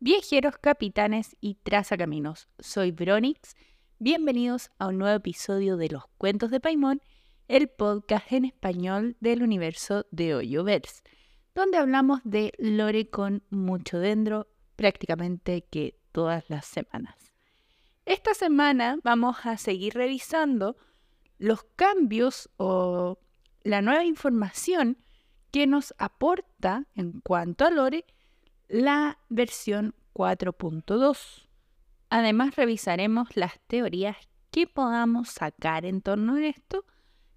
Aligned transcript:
Viajeros, 0.00 0.58
capitanes 0.58 1.36
y 1.40 1.56
trazacaminos, 1.56 2.46
soy 2.60 2.92
Bronix. 2.92 3.56
Bienvenidos 3.98 4.70
a 4.78 4.86
un 4.86 4.98
nuevo 4.98 5.16
episodio 5.16 5.76
de 5.76 5.88
Los 5.88 6.04
Cuentos 6.18 6.52
de 6.52 6.60
Paimon, 6.60 7.02
el 7.48 7.68
podcast 7.68 8.30
en 8.30 8.44
español 8.44 9.16
del 9.18 9.42
universo 9.42 10.06
de 10.12 10.36
Hoyoverse, 10.36 11.02
donde 11.52 11.78
hablamos 11.78 12.20
de 12.22 12.52
lore 12.58 13.10
con 13.10 13.42
mucho 13.50 13.98
dentro, 13.98 14.46
prácticamente 14.76 15.62
que 15.62 15.98
todas 16.12 16.48
las 16.48 16.66
semanas. 16.66 17.32
Esta 18.04 18.34
semana 18.34 19.00
vamos 19.02 19.38
a 19.46 19.56
seguir 19.56 19.94
revisando 19.94 20.76
los 21.38 21.64
cambios 21.74 22.50
o 22.56 23.18
la 23.64 23.82
nueva 23.82 24.04
información 24.04 24.98
que 25.50 25.66
nos 25.66 25.92
aporta 25.98 26.86
en 26.94 27.20
cuanto 27.20 27.64
a 27.64 27.70
lore 27.72 28.06
la 28.68 29.18
versión 29.28 29.94
4.2. 30.14 31.48
Además, 32.10 32.56
revisaremos 32.56 33.36
las 33.36 33.60
teorías 33.66 34.16
que 34.50 34.66
podamos 34.66 35.30
sacar 35.30 35.84
en 35.84 36.00
torno 36.00 36.36
a 36.36 36.46
esto, 36.46 36.84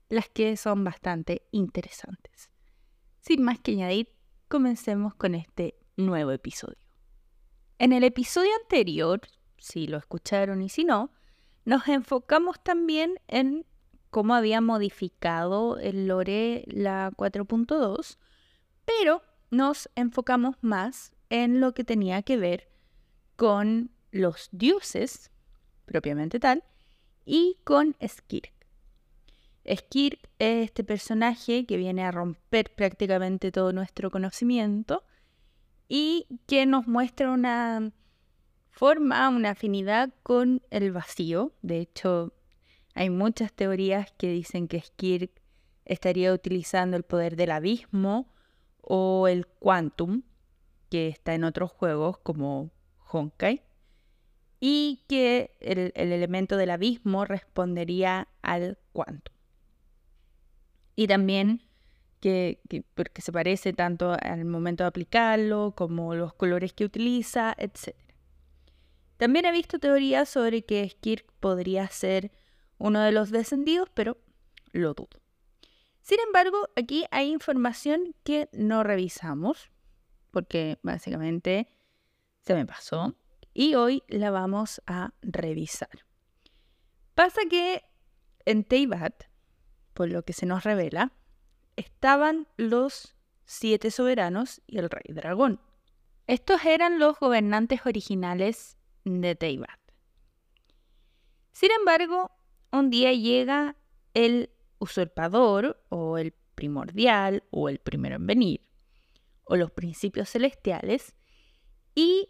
las 0.10 0.30
que 0.30 0.56
son 0.58 0.84
bastante 0.84 1.48
interesantes. 1.52 2.50
Sin 3.20 3.44
más 3.44 3.60
que 3.60 3.74
añadir, 3.74 4.16
comencemos 4.48 5.14
con 5.16 5.36
este 5.36 5.76
nuevo 5.96 6.32
episodio. 6.32 6.78
En 7.80 7.94
el 7.94 8.04
episodio 8.04 8.52
anterior, 8.62 9.22
si 9.58 9.88
lo 9.88 9.98
escucharon 9.98 10.62
y 10.62 10.70
si 10.70 10.84
no, 10.84 11.12
nos 11.66 11.88
enfocamos 11.88 12.62
también 12.64 13.20
en 13.28 13.66
cómo 14.10 14.36
había 14.36 14.60
modificado 14.62 15.78
el 15.78 16.08
lore 16.08 16.64
la 16.68 17.12
4.2, 17.12 18.18
pero 18.86 19.22
nos 19.50 19.90
enfocamos 19.96 20.56
más 20.62 21.14
en 21.32 21.62
lo 21.62 21.74
que 21.74 21.86
tenía 21.86 22.22
que 22.22 22.36
ver 22.38 22.68
con 23.38 23.90
los 24.12 24.50
dioses, 24.52 25.32
propiamente 25.86 26.40
tal, 26.40 26.64
y 27.26 27.58
con 27.64 27.96
Skirk. 28.06 28.52
Skirk 29.66 30.30
es 30.40 30.66
este 30.66 30.84
personaje 30.84 31.66
que 31.66 31.78
viene 31.78 32.04
a 32.04 32.12
romper 32.12 32.76
prácticamente 32.76 33.52
todo 33.52 33.72
nuestro 33.72 34.12
conocimiento 34.12 35.06
y 35.88 36.28
que 36.48 36.66
nos 36.66 36.86
muestra 36.86 37.32
una 37.32 37.94
forma, 38.70 39.30
una 39.30 39.52
afinidad 39.52 40.14
con 40.24 40.62
el 40.70 40.92
vacío. 40.92 41.54
De 41.62 41.80
hecho, 41.80 42.34
hay 42.94 43.10
muchas 43.10 43.54
teorías 43.54 44.12
que 44.18 44.28
dicen 44.28 44.68
que 44.68 44.82
Skirk 44.82 45.32
estaría 45.86 46.34
utilizando 46.34 46.98
el 46.98 47.04
poder 47.04 47.38
del 47.38 47.52
abismo 47.52 48.28
o 48.82 49.30
el 49.30 49.48
quantum 49.48 50.24
que 50.92 51.08
está 51.08 51.34
en 51.34 51.46
otros 51.46 51.72
juegos 51.72 52.18
como 52.18 52.70
Honkai 53.10 53.64
y 54.60 55.06
que 55.08 55.56
el, 55.62 55.94
elemento 55.96 56.58
del 56.58 56.70
abismo 56.70 57.24
respondería 57.24 58.28
al 58.42 58.78
quantum. 58.92 59.34
Y 60.98 61.08
también 61.08 61.62
que, 62.20 62.60
porque 62.94 63.22
se 63.22 63.32
parece 63.32 63.72
tanto 63.72 64.16
al 64.22 64.44
momento 64.44 64.84
de 64.84 64.90
aplicarlo 64.90 65.74
como 65.78 66.14
los 66.14 66.34
colores 66.34 66.74
que 66.74 66.84
utiliza, 66.84 67.56
etc. 67.58 67.96
También 69.16 69.46
he 69.46 69.52
visto 69.54 69.80
teorías 69.80 70.28
sobre 70.28 70.64
que 70.66 70.88
Skirk 70.90 71.32
podría 71.40 71.88
ser 71.88 72.32
uno 72.78 73.00
de 73.00 73.14
los 73.14 73.32
descendidos, 73.32 73.90
pero 73.94 74.18
lo 74.74 74.94
dudo. 74.94 75.22
Sin 76.02 76.20
embargo, 76.20 76.68
aquí 76.76 77.06
hay 77.12 77.32
información 77.32 78.14
que 78.24 78.50
no 78.52 78.84
revisamos 78.84 79.72
porque 80.32 80.80
básicamente 80.82 81.68
se 82.42 82.56
me 82.56 82.66
pasó 82.66 83.16
y 83.54 83.76
hoy 83.76 84.04
la 84.08 84.32
vamos 84.32 84.82
a 84.88 85.14
revisar. 85.22 86.06
Pasa 87.14 87.42
que 87.50 87.84
en 88.46 88.64
Teyvat, 88.64 89.26
por 89.94 90.10
lo 90.10 90.24
que 90.24 90.34
se 90.34 90.46
nos 90.46 90.64
revela, 90.64 91.12
estaban 91.76 92.48
los 92.58 93.16
siete 93.46 93.92
soberanos 93.92 94.62
y 94.66 94.78
el 94.80 94.90
rey 94.90 95.14
dragón. 95.14 95.60
Estos 96.28 96.64
eran 96.66 97.00
los 97.00 97.20
gobernantes 97.20 97.86
originales 97.86 98.78
de 99.04 99.36
Teyvat. 99.36 99.80
Sin 101.52 101.72
embargo, 101.72 102.32
un 102.72 102.90
día 102.90 103.12
llega 103.12 103.76
el 104.14 104.50
usurpador 104.80 105.84
o 105.90 106.18
el 106.18 106.34
primordial 106.56 107.44
o 107.52 107.70
el 107.70 107.80
primero 107.80 108.16
en 108.16 108.28
venir 108.28 108.71
o 109.44 109.56
los 109.56 109.72
principios 109.72 110.30
celestiales 110.30 111.16
y 111.96 112.30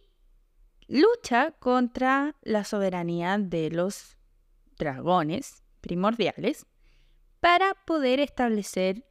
lucha 0.88 1.52
contra 1.52 2.36
la 2.42 2.64
soberanía 2.64 3.38
de 3.38 3.70
los 3.72 4.18
dragones 4.78 5.64
primordiales 5.82 6.66
para 7.40 7.74
poder 7.86 8.20
establecer 8.20 9.06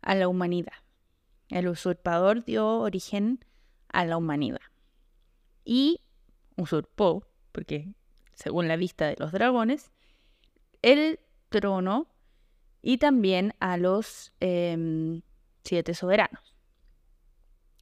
a 0.00 0.14
la 0.14 0.28
humanidad. 0.28 0.72
El 1.48 1.68
usurpador 1.68 2.44
dio 2.44 2.78
origen 2.80 3.44
a 3.88 4.04
la 4.04 4.16
humanidad 4.16 4.60
y 5.64 6.00
usurpó, 6.56 7.26
porque 7.52 7.94
según 8.34 8.68
la 8.68 8.76
vista 8.76 9.06
de 9.06 9.16
los 9.18 9.32
dragones, 9.32 9.90
el 10.82 11.20
trono 11.48 12.08
y 12.82 12.98
también 12.98 13.54
a 13.60 13.76
los 13.76 14.32
em, 14.40 15.22
siete 15.64 15.94
soberanos. 15.94 16.57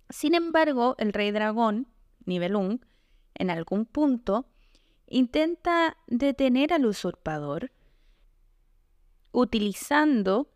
Sin 0.09 0.35
embargo, 0.35 0.95
el 0.99 1.13
rey 1.13 1.31
dragón, 1.31 1.89
Nibelung, 2.25 2.81
en 3.35 3.51
algún 3.51 3.87
punto, 3.87 4.47
intenta 5.07 5.97
detener 6.07 6.73
al 6.73 6.87
usurpador 6.87 7.71
utilizando 9.33 10.49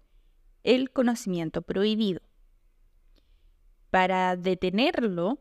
el 0.65 0.91
conocimiento 0.91 1.63
prohibido. 1.63 2.21
Para 3.91 4.37
detenerlo 4.37 5.39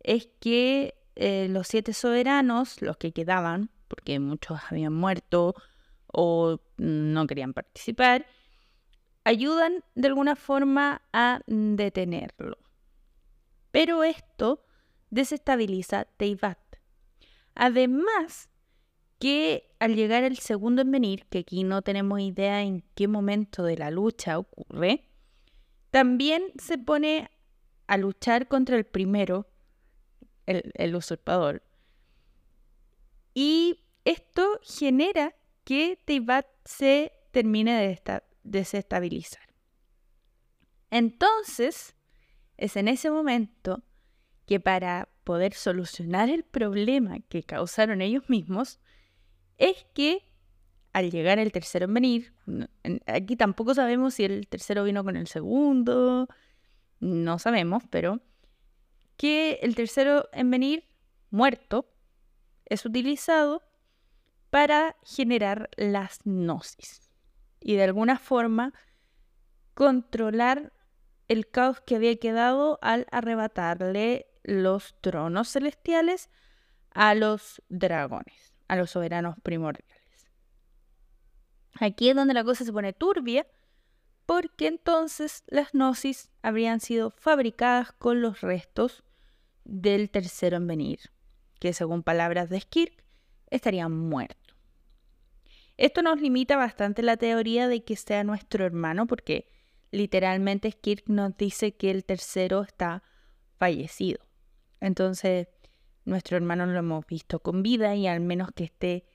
es 0.00 0.28
que 0.40 0.94
eh, 1.14 1.48
los 1.48 1.68
siete 1.68 1.92
soberanos, 1.92 2.82
los 2.82 2.96
que 2.96 3.12
quedaban, 3.12 3.70
porque 3.88 4.18
muchos 4.18 4.60
habían 4.70 4.92
muerto 4.92 5.54
o 6.06 6.60
no 6.76 7.26
querían 7.26 7.54
participar, 7.54 8.26
ayudan 9.24 9.82
de 9.94 10.08
alguna 10.08 10.36
forma 10.36 11.02
a 11.12 11.40
detenerlo. 11.46 12.58
Pero 13.76 14.04
esto 14.04 14.64
desestabiliza 15.10 16.06
Teyvat. 16.16 16.58
Además 17.54 18.48
que 19.18 19.76
al 19.80 19.94
llegar 19.94 20.24
el 20.24 20.38
segundo 20.38 20.80
en 20.80 20.90
venir, 20.90 21.26
que 21.26 21.40
aquí 21.40 21.62
no 21.62 21.82
tenemos 21.82 22.20
idea 22.20 22.62
en 22.62 22.84
qué 22.94 23.06
momento 23.06 23.64
de 23.64 23.76
la 23.76 23.90
lucha 23.90 24.38
ocurre, 24.38 25.10
también 25.90 26.42
se 26.58 26.78
pone 26.78 27.30
a 27.86 27.98
luchar 27.98 28.48
contra 28.48 28.76
el 28.76 28.86
primero, 28.86 29.46
el, 30.46 30.96
usurpador. 30.96 31.62
Y 33.34 33.84
esto 34.06 34.58
genera 34.62 35.34
que 35.64 36.00
Teyvat 36.02 36.46
se 36.64 37.12
termine 37.30 37.78
de 37.78 38.22
desestabilizar. 38.42 39.54
Entonces, 40.90 41.95
es 42.56 42.76
en 42.76 42.88
ese 42.88 43.10
momento 43.10 43.82
que 44.46 44.60
para 44.60 45.08
poder 45.24 45.54
solucionar 45.54 46.30
el 46.30 46.44
problema 46.44 47.18
que 47.28 47.42
causaron 47.42 48.00
ellos 48.00 48.28
mismos, 48.28 48.78
es 49.58 49.86
que 49.92 50.28
al 50.92 51.10
llegar 51.10 51.38
el 51.38 51.52
tercero 51.52 51.86
en 51.86 51.94
venir, 51.94 52.34
aquí 53.06 53.36
tampoco 53.36 53.74
sabemos 53.74 54.14
si 54.14 54.24
el 54.24 54.46
tercero 54.46 54.84
vino 54.84 55.04
con 55.04 55.16
el 55.16 55.26
segundo, 55.26 56.28
no 57.00 57.38
sabemos, 57.38 57.82
pero 57.90 58.20
que 59.16 59.58
el 59.62 59.74
tercero 59.74 60.28
en 60.32 60.50
venir 60.50 60.84
muerto 61.30 61.92
es 62.64 62.84
utilizado 62.86 63.62
para 64.50 64.96
generar 65.02 65.68
las 65.76 66.20
gnosis 66.24 67.10
y 67.60 67.74
de 67.74 67.84
alguna 67.84 68.18
forma 68.18 68.72
controlar 69.74 70.72
el 71.28 71.48
caos 71.48 71.80
que 71.80 71.96
había 71.96 72.16
quedado 72.16 72.78
al 72.82 73.06
arrebatarle 73.10 74.26
los 74.42 74.94
tronos 75.00 75.50
celestiales 75.50 76.30
a 76.90 77.14
los 77.14 77.62
dragones, 77.68 78.54
a 78.68 78.76
los 78.76 78.90
soberanos 78.90 79.36
primordiales. 79.42 79.96
Aquí 81.78 82.08
es 82.08 82.16
donde 82.16 82.34
la 82.34 82.44
cosa 82.44 82.64
se 82.64 82.72
pone 82.72 82.92
turbia, 82.92 83.46
porque 84.24 84.66
entonces 84.66 85.44
las 85.46 85.72
gnosis 85.72 86.30
habrían 86.42 86.80
sido 86.80 87.10
fabricadas 87.10 87.92
con 87.92 88.22
los 88.22 88.40
restos 88.40 89.04
del 89.64 90.10
tercero 90.10 90.56
en 90.56 90.66
venir, 90.66 91.00
que 91.60 91.72
según 91.72 92.02
palabras 92.02 92.48
de 92.48 92.60
Skirk 92.60 93.04
estarían 93.50 93.92
muertos. 93.92 94.56
Esto 95.76 96.02
nos 96.02 96.20
limita 96.20 96.56
bastante 96.56 97.02
la 97.02 97.16
teoría 97.16 97.68
de 97.68 97.84
que 97.84 97.96
sea 97.96 98.24
nuestro 98.24 98.64
hermano, 98.64 99.06
porque 99.06 99.48
literalmente 99.90 100.70
Skirk 100.70 101.08
nos 101.08 101.36
dice 101.36 101.76
que 101.76 101.90
el 101.90 102.04
tercero 102.04 102.62
está 102.62 103.02
fallecido. 103.58 104.20
Entonces, 104.80 105.48
nuestro 106.04 106.36
hermano 106.36 106.66
lo 106.66 106.78
hemos 106.78 107.06
visto 107.06 107.40
con 107.40 107.62
vida 107.62 107.94
y 107.94 108.06
al 108.06 108.20
menos 108.20 108.50
que 108.54 108.64
esté, 108.64 109.06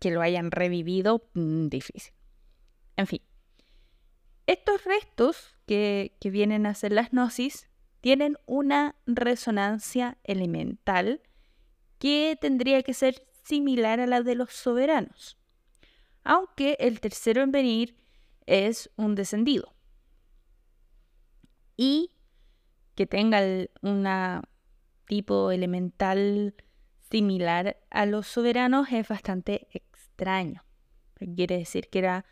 que 0.00 0.10
lo 0.10 0.20
hayan 0.20 0.50
revivido, 0.50 1.28
mm, 1.34 1.68
difícil. 1.68 2.12
En 2.96 3.06
fin, 3.06 3.22
estos 4.46 4.84
restos 4.84 5.56
que, 5.66 6.16
que 6.20 6.30
vienen 6.30 6.66
a 6.66 6.74
ser 6.74 6.92
las 6.92 7.10
gnosis 7.10 7.68
tienen 8.00 8.36
una 8.46 8.96
resonancia 9.06 10.18
elemental 10.24 11.22
que 11.98 12.36
tendría 12.40 12.82
que 12.82 12.94
ser 12.94 13.26
similar 13.44 14.00
a 14.00 14.06
la 14.06 14.22
de 14.22 14.34
los 14.34 14.52
soberanos, 14.52 15.38
aunque 16.24 16.76
el 16.80 17.00
tercero 17.00 17.42
en 17.42 17.52
venir 17.52 17.96
es 18.46 18.90
un 18.96 19.14
descendido 19.14 19.72
y 21.76 22.10
que 22.94 23.06
tenga 23.06 23.40
un 23.82 24.06
tipo 25.06 25.50
elemental 25.50 26.54
similar 27.10 27.76
a 27.90 28.06
los 28.06 28.26
soberanos 28.26 28.88
es 28.90 29.08
bastante 29.08 29.68
extraño. 29.72 30.64
Quiere 31.36 31.58
decir 31.58 31.88
que 31.88 31.98
era 32.00 32.24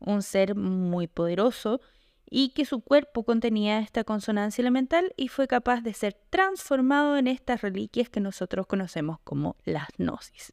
un 0.00 0.22
ser 0.22 0.54
muy 0.54 1.06
poderoso 1.06 1.80
y 2.28 2.50
que 2.50 2.64
su 2.64 2.80
cuerpo 2.80 3.24
contenía 3.24 3.78
esta 3.78 4.04
consonancia 4.04 4.62
elemental 4.62 5.12
y 5.16 5.28
fue 5.28 5.46
capaz 5.46 5.82
de 5.82 5.94
ser 5.94 6.14
transformado 6.30 7.16
en 7.16 7.28
estas 7.28 7.62
reliquias 7.62 8.08
que 8.08 8.20
nosotros 8.20 8.66
conocemos 8.66 9.18
como 9.24 9.56
las 9.64 9.88
gnosis. 9.98 10.52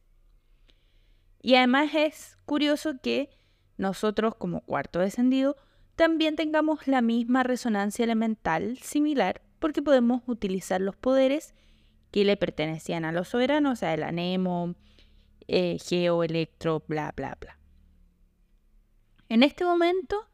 Y 1.42 1.56
además 1.56 1.90
es 1.94 2.38
curioso 2.44 3.00
que 3.02 3.30
nosotros 3.76 4.36
como 4.36 4.60
cuarto 4.60 5.00
descendido 5.00 5.56
también 5.96 6.36
tengamos 6.36 6.86
la 6.86 7.02
misma 7.02 7.42
resonancia 7.42 8.04
elemental 8.04 8.78
similar 8.78 9.42
porque 9.58 9.82
podemos 9.82 10.22
utilizar 10.26 10.80
los 10.80 10.96
poderes 10.96 11.54
que 12.10 12.24
le 12.24 12.36
pertenecían 12.36 13.04
a 13.04 13.12
los 13.12 13.28
soberanos, 13.28 13.72
o 13.72 13.76
sea, 13.76 13.94
el 13.94 14.02
anemo, 14.02 14.74
eh, 15.48 15.78
geo, 15.78 16.24
electro, 16.24 16.84
bla, 16.88 17.12
bla, 17.16 17.36
bla. 17.40 17.58
En 19.28 19.42
este 19.42 19.64
momento 19.64 20.28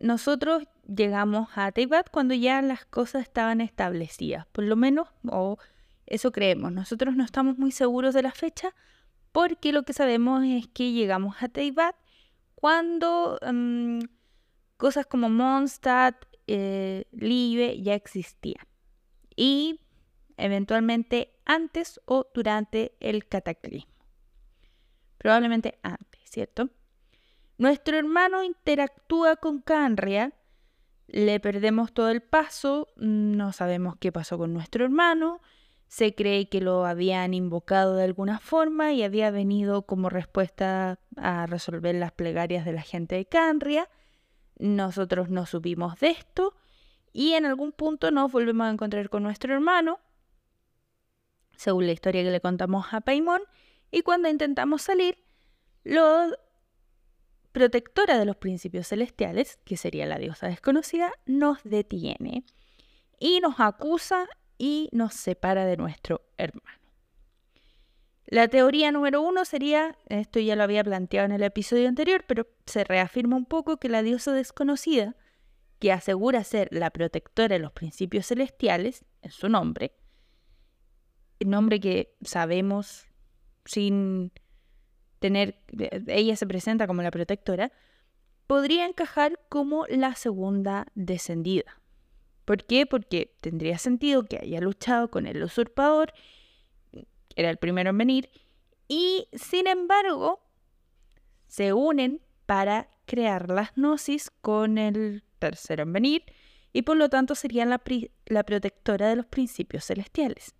nosotros 0.00 0.64
llegamos 0.86 1.48
a 1.54 1.72
Teibat 1.72 2.10
cuando 2.10 2.34
ya 2.34 2.62
las 2.62 2.84
cosas 2.84 3.22
estaban 3.22 3.60
establecidas, 3.60 4.46
por 4.46 4.64
lo 4.64 4.76
menos, 4.76 5.08
o 5.26 5.58
eso 6.06 6.30
creemos. 6.32 6.72
Nosotros 6.72 7.16
no 7.16 7.24
estamos 7.24 7.58
muy 7.58 7.72
seguros 7.72 8.14
de 8.14 8.22
la 8.22 8.32
fecha 8.32 8.74
porque 9.32 9.72
lo 9.72 9.82
que 9.82 9.92
sabemos 9.92 10.44
es 10.44 10.68
que 10.68 10.92
llegamos 10.92 11.36
a 11.40 11.48
Teibat 11.48 11.96
cuando 12.54 13.38
mm, 13.50 14.00
cosas 14.78 15.04
como 15.04 15.28
Mondstadt, 15.28 16.24
eh, 16.46 17.04
Liebe 17.12 17.82
ya 17.82 17.94
existían. 17.94 18.66
Y 19.36 19.80
eventualmente 20.38 21.34
antes 21.44 22.00
o 22.06 22.26
durante 22.32 22.96
el 23.00 23.28
cataclismo. 23.28 23.92
Probablemente 25.18 25.78
antes, 25.82 26.20
¿cierto? 26.24 26.70
Nuestro 27.58 27.98
hermano 27.98 28.42
interactúa 28.44 29.36
con 29.36 29.60
Canria, 29.60 30.32
le 31.08 31.40
perdemos 31.40 31.92
todo 31.92 32.10
el 32.10 32.22
paso, 32.22 32.88
no 32.96 33.52
sabemos 33.52 33.96
qué 33.98 34.12
pasó 34.12 34.38
con 34.38 34.54
nuestro 34.54 34.84
hermano, 34.84 35.40
se 35.88 36.14
cree 36.14 36.48
que 36.48 36.60
lo 36.60 36.84
habían 36.84 37.34
invocado 37.34 37.96
de 37.96 38.04
alguna 38.04 38.38
forma 38.38 38.92
y 38.92 39.02
había 39.02 39.30
venido 39.30 39.86
como 39.86 40.10
respuesta 40.10 41.00
a 41.16 41.46
resolver 41.46 41.94
las 41.94 42.12
plegarias 42.12 42.64
de 42.64 42.74
la 42.74 42.82
gente 42.82 43.16
de 43.16 43.24
Canria. 43.24 43.88
Nosotros 44.58 45.30
no 45.30 45.46
supimos 45.46 45.98
de 46.00 46.08
esto 46.10 46.54
y 47.12 47.32
en 47.32 47.46
algún 47.46 47.72
punto 47.72 48.10
nos 48.10 48.30
volvemos 48.30 48.66
a 48.66 48.70
encontrar 48.70 49.08
con 49.08 49.22
nuestro 49.22 49.54
hermano, 49.54 49.98
según 51.56 51.86
la 51.86 51.92
historia 51.92 52.22
que 52.22 52.30
le 52.30 52.40
contamos 52.40 52.86
a 52.92 53.00
Paimon, 53.00 53.42
y 53.90 54.02
cuando 54.02 54.28
intentamos 54.28 54.82
salir, 54.82 55.18
lo 55.84 56.36
protectora 57.52 58.18
de 58.18 58.24
los 58.24 58.36
principios 58.36 58.88
celestiales, 58.88 59.58
que 59.64 59.76
sería 59.76 60.06
la 60.06 60.18
diosa 60.18 60.48
desconocida, 60.48 61.12
nos 61.26 61.58
detiene 61.64 62.44
y 63.18 63.40
nos 63.40 63.58
acusa 63.58 64.28
y 64.58 64.88
nos 64.92 65.14
separa 65.14 65.64
de 65.64 65.76
nuestro 65.76 66.22
hermano. 66.36 66.77
La 68.30 68.46
teoría 68.48 68.92
número 68.92 69.22
uno 69.22 69.46
sería, 69.46 69.96
esto 70.06 70.38
ya 70.38 70.54
lo 70.54 70.62
había 70.62 70.84
planteado 70.84 71.24
en 71.24 71.32
el 71.32 71.42
episodio 71.42 71.88
anterior, 71.88 72.24
pero 72.28 72.46
se 72.66 72.84
reafirma 72.84 73.36
un 73.36 73.46
poco 73.46 73.78
que 73.78 73.88
la 73.88 74.02
diosa 74.02 74.32
desconocida, 74.32 75.16
que 75.78 75.92
asegura 75.92 76.44
ser 76.44 76.68
la 76.70 76.90
protectora 76.90 77.54
de 77.54 77.60
los 77.60 77.72
principios 77.72 78.26
celestiales, 78.26 79.06
en 79.22 79.30
su 79.30 79.48
nombre, 79.48 79.92
el 81.40 81.48
nombre 81.48 81.80
que 81.80 82.16
sabemos 82.22 83.06
sin 83.64 84.30
tener, 85.20 85.56
ella 86.06 86.36
se 86.36 86.46
presenta 86.46 86.86
como 86.86 87.02
la 87.02 87.10
protectora, 87.10 87.72
podría 88.46 88.86
encajar 88.86 89.40
como 89.48 89.86
la 89.86 90.14
segunda 90.14 90.86
descendida. 90.94 91.80
¿Por 92.44 92.64
qué? 92.64 92.84
Porque 92.84 93.36
tendría 93.40 93.78
sentido 93.78 94.24
que 94.24 94.38
haya 94.38 94.60
luchado 94.60 95.10
con 95.10 95.26
el 95.26 95.42
usurpador, 95.42 96.12
era 97.38 97.50
el 97.50 97.56
primero 97.56 97.90
en 97.90 97.98
venir, 97.98 98.30
y 98.88 99.28
sin 99.32 99.68
embargo 99.68 100.40
se 101.46 101.72
unen 101.72 102.20
para 102.46 102.90
crear 103.06 103.48
las 103.48 103.76
gnosis 103.76 104.30
con 104.40 104.76
el 104.76 105.22
tercero 105.38 105.84
en 105.84 105.92
venir, 105.92 106.24
y 106.72 106.82
por 106.82 106.96
lo 106.96 107.08
tanto 107.08 107.36
serían 107.36 107.70
la, 107.70 107.80
la 108.26 108.42
protectora 108.42 109.08
de 109.08 109.16
los 109.16 109.26
principios 109.26 109.84
celestiales. 109.84 110.56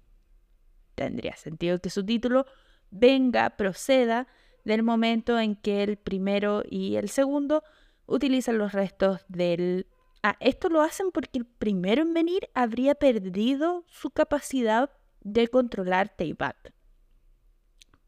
Tendría 0.94 1.34
sentido 1.34 1.80
que 1.80 1.90
su 1.90 2.06
título 2.06 2.46
venga, 2.90 3.56
proceda 3.56 4.28
del 4.64 4.84
momento 4.84 5.38
en 5.40 5.56
que 5.56 5.82
el 5.82 5.96
primero 5.96 6.62
y 6.70 6.94
el 6.94 7.08
segundo 7.08 7.64
utilizan 8.06 8.56
los 8.56 8.72
restos 8.72 9.24
del... 9.26 9.88
Ah, 10.22 10.36
esto 10.38 10.68
lo 10.68 10.82
hacen 10.82 11.10
porque 11.10 11.38
el 11.38 11.46
primero 11.46 12.02
en 12.02 12.14
venir 12.14 12.48
habría 12.54 12.94
perdido 12.94 13.84
su 13.88 14.10
capacidad 14.10 14.90
de 15.32 15.48
controlar 15.48 16.08
Teibat 16.08 16.56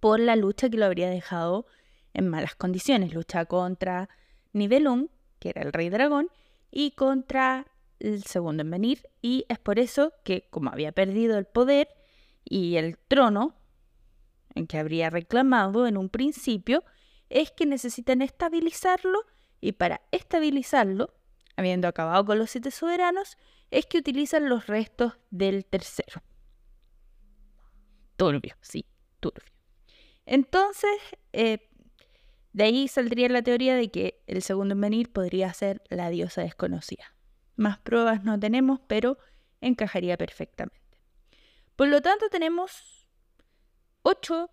por 0.00 0.19
la 0.19 0.37
lucha 0.37 0.70
que 0.70 0.78
lo 0.78 0.87
habría 0.87 1.11
dejado 1.11 1.67
en 2.14 2.28
malas 2.28 2.55
condiciones. 2.56 3.12
Lucha 3.14 3.44
contra 3.44 4.08
Nibelung, 4.52 5.08
que 5.38 5.50
era 5.50 5.62
el 5.62 5.72
rey 5.72 5.90
dragón, 5.90 6.31
y 6.70 6.93
contra 6.93 7.67
el 7.99 8.22
segundo 8.25 8.62
en 8.62 8.70
venir. 8.70 9.08
Y 9.20 9.44
es 9.49 9.58
por 9.58 9.78
eso 9.78 10.12
que, 10.25 10.49
como 10.50 10.70
había 10.70 10.93
perdido 10.93 11.38
el 11.38 11.44
poder 11.44 11.88
y 12.44 12.76
el 12.76 12.99
trono, 12.99 13.55
en 14.55 14.67
que 14.67 14.78
habría 14.78 15.11
reclamado 15.11 15.86
en 15.86 15.96
un 15.96 16.08
principio 16.08 16.82
es 17.29 17.53
que 17.53 17.67
necesitan 17.67 18.22
estabilizarlo 18.22 19.20
y 19.60 19.72
para 19.72 20.00
estabilizarlo, 20.10 21.15
habiendo 21.56 21.86
acabado 21.86 22.24
con 22.24 22.39
los 22.39 22.50
siete 22.50 22.72
soberanos, 22.72 23.36
es 23.70 23.86
que 23.86 23.98
utilizan 23.98 24.48
los 24.48 24.67
restos 24.67 25.19
del 25.31 25.65
tercero. 25.65 26.22
Turbio, 28.20 28.55
sí, 28.60 28.84
turbio. 29.19 29.50
Entonces, 30.27 30.91
eh, 31.32 31.70
de 32.53 32.65
ahí 32.65 32.86
saldría 32.86 33.31
la 33.31 33.41
teoría 33.41 33.74
de 33.74 33.91
que 33.91 34.22
el 34.27 34.43
segundo 34.43 34.74
en 34.74 34.81
venir 34.82 35.10
podría 35.10 35.50
ser 35.55 35.81
la 35.89 36.10
diosa 36.10 36.43
desconocida. 36.43 37.15
Más 37.56 37.79
pruebas 37.79 38.22
no 38.22 38.39
tenemos, 38.39 38.79
pero 38.86 39.17
encajaría 39.62 40.19
perfectamente. 40.19 41.00
Por 41.77 41.89
lo 41.89 42.03
tanto, 42.03 42.29
tenemos 42.29 43.08
ocho 44.03 44.50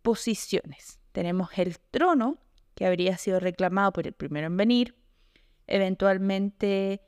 posiciones. 0.00 0.98
Tenemos 1.12 1.50
el 1.58 1.78
trono, 1.78 2.38
que 2.74 2.86
habría 2.86 3.18
sido 3.18 3.40
reclamado 3.40 3.92
por 3.92 4.06
el 4.06 4.14
primero 4.14 4.46
en 4.46 4.56
venir, 4.56 4.96
eventualmente 5.66 7.02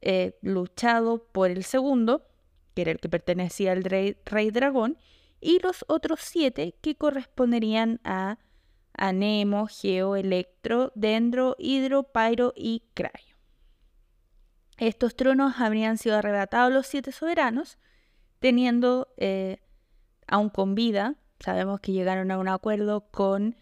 eh, 0.00 0.36
luchado 0.42 1.28
por 1.30 1.52
el 1.52 1.62
segundo, 1.62 2.26
que 2.74 2.82
era 2.82 2.90
el 2.92 2.98
que 2.98 3.08
pertenecía 3.08 3.72
al 3.72 3.84
rey, 3.84 4.16
dragón, 4.50 4.98
y 5.40 5.58
los 5.60 5.84
otros 5.88 6.20
siete 6.22 6.76
que 6.80 6.94
corresponderían 6.94 8.00
a 8.04 8.38
Anemo, 8.94 9.66
Geo, 9.66 10.16
Electro, 10.16 10.92
Dendro, 10.94 11.56
Hidro, 11.58 12.04
Pyro 12.04 12.52
y 12.56 12.84
Crayo. 12.94 13.36
Estos 14.78 15.16
tronos 15.16 15.54
habrían 15.58 15.98
sido 15.98 16.16
arrebatados 16.16 16.72
los 16.72 16.86
siete 16.86 17.12
soberanos, 17.12 17.78
teniendo 18.38 19.12
eh, 19.16 19.58
aún 20.26 20.48
con 20.48 20.74
vida, 20.74 21.16
sabemos 21.40 21.80
que 21.80 21.92
llegaron 21.92 22.30
a 22.30 22.38
un 22.38 22.48
acuerdo 22.48 23.08
con 23.10 23.56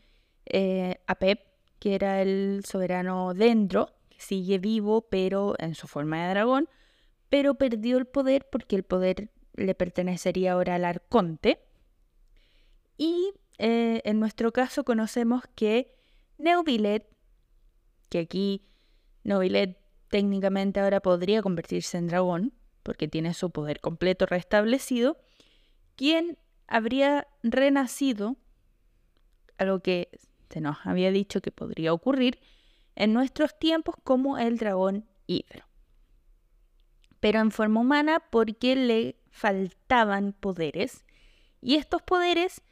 eh, 0.47 1.01
Apep, 1.07 1.41
que 1.79 1.95
era 1.95 2.23
el 2.23 2.63
soberano 2.67 3.35
Dendro, 3.35 3.91
que 4.09 4.21
sigue 4.21 4.59
vivo, 4.59 5.03
pero 5.09 5.55
en 5.59 5.75
su 5.75 5.87
forma 5.89 6.23
de 6.23 6.31
dragón, 6.31 6.69
pero 7.31 7.55
perdió 7.55 7.97
el 7.97 8.07
poder 8.07 8.49
porque 8.51 8.77
el 8.77 8.83
poder 8.83 9.31
le 9.55 9.75
pertenecería 9.75 10.53
ahora 10.53 10.75
al 10.75 10.85
arconte. 10.85 11.65
Y 12.99 13.33
eh, 13.59 14.03
en 14.05 14.21
nuestro 14.21 14.53
caso 14.53 14.85
conocemos 14.85 15.45
que 15.55 15.95
Neuvillet, 16.39 17.07
que 18.09 18.19
aquí 18.19 18.67
Neuvillet 19.23 19.79
técnicamente 20.09 20.81
ahora 20.81 21.01
podría 21.01 21.41
convertirse 21.41 21.97
en 21.97 22.09
dragón, 22.09 22.53
porque 22.83 23.09
tiene 23.09 23.33
su 23.33 23.51
poder 23.51 23.81
completo 23.81 24.27
restablecido, 24.27 25.19
quien 25.97 26.37
habría 26.67 27.29
renacido, 27.43 28.37
algo 29.57 29.81
que 29.81 30.09
se 30.49 30.61
nos 30.61 30.79
había 30.85 31.13
dicho 31.13 31.41
que 31.41 31.53
podría 31.53 31.93
ocurrir 31.93 32.41
en 32.97 33.13
nuestros 33.13 33.57
tiempos 33.59 33.95
como 34.03 34.39
el 34.39 34.59
dragón 34.59 35.07
hidro. 35.27 35.70
Pero 37.21 37.41
en 37.41 37.51
forma 37.51 37.81
humana 37.81 38.21
porque 38.31 38.75
le 38.77 39.17
faltaban 39.31 40.33
poderes 40.33 41.05
y 41.61 41.77
estos 41.77 42.03
poderes 42.03 42.63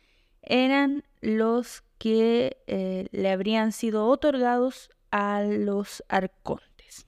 eran 0.42 1.04
los 1.20 1.82
que 1.98 2.62
eh, 2.66 3.08
le 3.10 3.30
habrían 3.30 3.72
sido 3.72 4.06
otorgados 4.06 4.90
a 5.10 5.42
los 5.42 6.02
arcontes. 6.08 7.06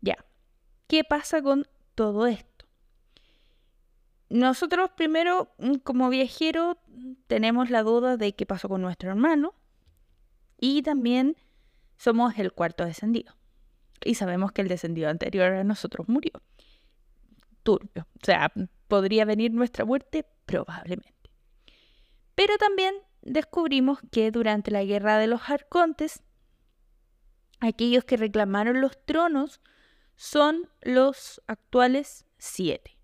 Ya, 0.00 0.24
¿qué 0.86 1.04
pasa 1.04 1.42
con 1.42 1.66
todo 1.94 2.26
esto? 2.26 2.66
Nosotros 4.28 4.90
primero, 4.96 5.52
mm, 5.58 5.76
como 5.76 6.08
viajero, 6.08 6.78
tenemos 7.26 7.70
la 7.70 7.82
duda 7.82 8.16
de 8.16 8.34
qué 8.34 8.46
pasó 8.46 8.68
con 8.68 8.80
nuestro 8.80 9.10
hermano 9.10 9.54
y 10.56 10.82
también 10.82 11.36
somos 11.96 12.38
el 12.38 12.52
cuarto 12.52 12.84
descendido. 12.84 13.34
Y 14.04 14.14
sabemos 14.14 14.52
que 14.52 14.62
el 14.62 14.68
descendido 14.68 15.08
anterior 15.08 15.52
a 15.52 15.64
nosotros 15.64 16.08
murió. 16.08 16.32
Turbio. 17.62 18.06
O 18.14 18.24
sea, 18.24 18.52
podría 18.88 19.24
venir 19.24 19.52
nuestra 19.52 19.84
muerte 19.84 20.26
probablemente. 20.46 21.30
Pero 22.34 22.56
también 22.58 22.94
descubrimos 23.22 23.98
que 24.10 24.30
durante 24.30 24.70
la 24.70 24.84
guerra 24.84 25.18
de 25.18 25.26
los 25.26 25.50
arcontes, 25.50 26.22
aquellos 27.60 28.04
que 28.04 28.16
reclamaron 28.16 28.80
los 28.80 29.04
tronos 29.04 29.60
son 30.16 30.68
los 30.80 31.42
actuales 31.46 32.26
siete. 32.38 32.96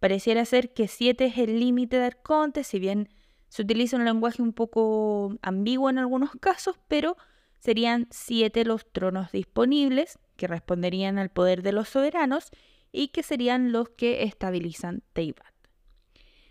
Pareciera 0.00 0.44
ser 0.44 0.74
que 0.74 0.88
siete 0.88 1.26
es 1.26 1.38
el 1.38 1.58
límite 1.58 1.98
de 1.98 2.06
arcontes, 2.06 2.66
si 2.66 2.78
bien 2.78 3.08
se 3.48 3.62
utiliza 3.62 3.96
un 3.96 4.04
lenguaje 4.04 4.42
un 4.42 4.52
poco 4.52 5.34
ambiguo 5.42 5.88
en 5.88 5.98
algunos 5.98 6.30
casos, 6.40 6.78
pero 6.88 7.16
serían 7.58 8.06
siete 8.10 8.64
los 8.64 8.90
tronos 8.92 9.32
disponibles 9.32 10.18
que 10.36 10.46
responderían 10.46 11.18
al 11.18 11.30
poder 11.30 11.62
de 11.62 11.72
los 11.72 11.88
soberanos 11.88 12.50
y 12.92 13.08
que 13.08 13.22
serían 13.22 13.72
los 13.72 13.88
que 13.90 14.22
estabilizan 14.24 15.02
Teibat. 15.12 15.54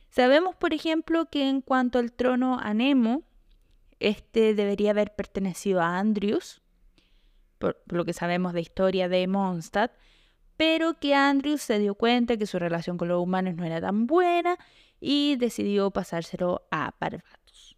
Sabemos, 0.09 0.55
por 0.55 0.73
ejemplo, 0.73 1.29
que 1.29 1.49
en 1.49 1.61
cuanto 1.61 1.99
al 1.99 2.13
trono 2.13 2.57
Anemo, 2.59 3.23
este 3.99 4.53
debería 4.53 4.91
haber 4.91 5.13
pertenecido 5.13 5.81
a 5.81 5.97
Andrius, 5.97 6.61
por, 7.57 7.81
lo 7.87 8.05
que 8.05 8.13
sabemos 8.13 8.53
de 8.53 8.61
historia 8.61 9.09
de 9.09 9.27
Mondstadt, 9.27 9.91
pero 10.57 10.99
que 10.99 11.15
Andrius 11.15 11.61
se 11.61 11.79
dio 11.79 11.95
cuenta 11.95 12.37
que 12.37 12.45
su 12.45 12.59
relación 12.59 12.97
con 12.97 13.09
los 13.09 13.21
humanos 13.21 13.55
no 13.55 13.65
era 13.65 13.81
tan 13.81 14.07
buena 14.07 14.57
y 15.01 15.35
decidió 15.35 15.91
pasárselo 15.91 16.65
a 16.71 16.93
Barbatos. 16.99 17.77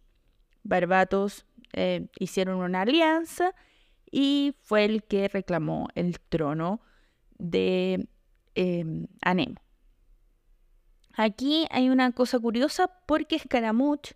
Barbatos 0.62 1.44
eh, 1.72 2.08
hicieron 2.18 2.60
una 2.60 2.82
alianza 2.82 3.54
y 4.10 4.54
fue 4.62 4.84
el 4.84 5.04
que 5.04 5.28
reclamó 5.28 5.88
el 5.94 6.18
trono 6.20 6.80
de 7.38 8.08
eh, 8.54 9.06
Anemo. 9.20 9.60
Aquí 11.14 11.66
hay 11.70 11.90
una 11.90 12.12
cosa 12.12 12.38
curiosa 12.38 12.88
porque 13.06 13.40
Scaramouche, 13.40 14.14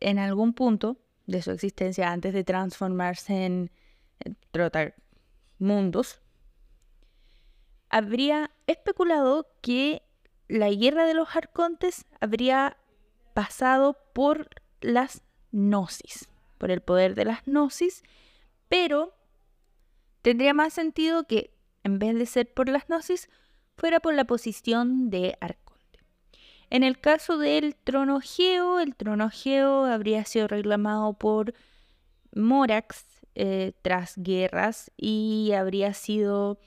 en 0.00 0.18
algún 0.18 0.52
punto 0.52 0.98
de 1.26 1.42
su 1.42 1.50
existencia, 1.50 2.12
antes 2.12 2.32
de 2.32 2.44
transformarse 2.44 3.44
en, 3.44 3.70
Trotamundos, 4.50 6.20
habría 7.90 8.50
especulado 8.66 9.46
que 9.60 10.02
la 10.48 10.70
guerra 10.70 11.04
de 11.04 11.14
los 11.14 11.36
arcontes 11.36 12.06
habría 12.20 12.76
pasado 13.34 13.98
por 14.14 14.48
las 14.80 15.22
gnosis, 15.52 16.28
por 16.66 16.72
el 16.72 16.80
poder 16.80 17.14
de 17.14 17.24
las 17.24 17.44
gnosis, 17.46 18.02
pero 18.66 19.14
tendría 20.22 20.52
más 20.52 20.72
sentido 20.72 21.24
que 21.24 21.54
en 21.84 22.00
vez 22.00 22.18
de 22.18 22.26
ser 22.26 22.52
por 22.52 22.68
las 22.68 22.88
gnosis, 22.88 23.28
fuera 23.76 24.00
por 24.00 24.14
la 24.14 24.24
posición 24.24 25.08
de 25.08 25.38
arcontes. 25.40 26.02
En 26.68 26.82
el 26.82 26.98
caso 26.98 27.38
del 27.38 27.76
trono 27.76 28.18
Geo, 28.20 28.80
el 28.80 28.96
trono 28.96 29.30
Geo 29.30 29.84
habría 29.84 30.24
sido 30.24 30.48
reclamado 30.48 31.12
por 31.12 31.54
Morax 32.34 33.04
eh, 33.36 33.72
tras 33.82 34.14
guerras 34.16 34.90
y 34.96 35.52
habría 35.52 35.94
sido 35.94 36.58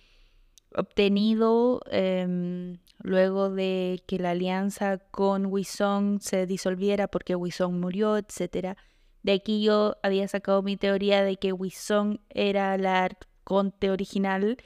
obtenido 0.78 1.82
em, 1.92 2.78
luego 3.00 3.50
de 3.50 4.02
que 4.08 4.18
la 4.18 4.30
alianza 4.30 5.00
con 5.12 5.48
Wisong 5.48 6.22
se 6.22 6.46
disolviera 6.46 7.10
porque 7.10 7.36
Wisong 7.36 7.82
murió, 7.82 8.16
etc. 8.16 8.78
De 9.24 9.34
aquí 9.34 9.62
yo 9.62 9.98
había 10.04 10.28
sacado 10.28 10.62
mi 10.62 10.78
teoría 10.78 11.24
de 11.24 11.38
que 11.38 11.54
Wisong 11.54 12.22
era 12.30 12.78
la 12.78 13.10
conte 13.44 13.92
original 13.92 14.58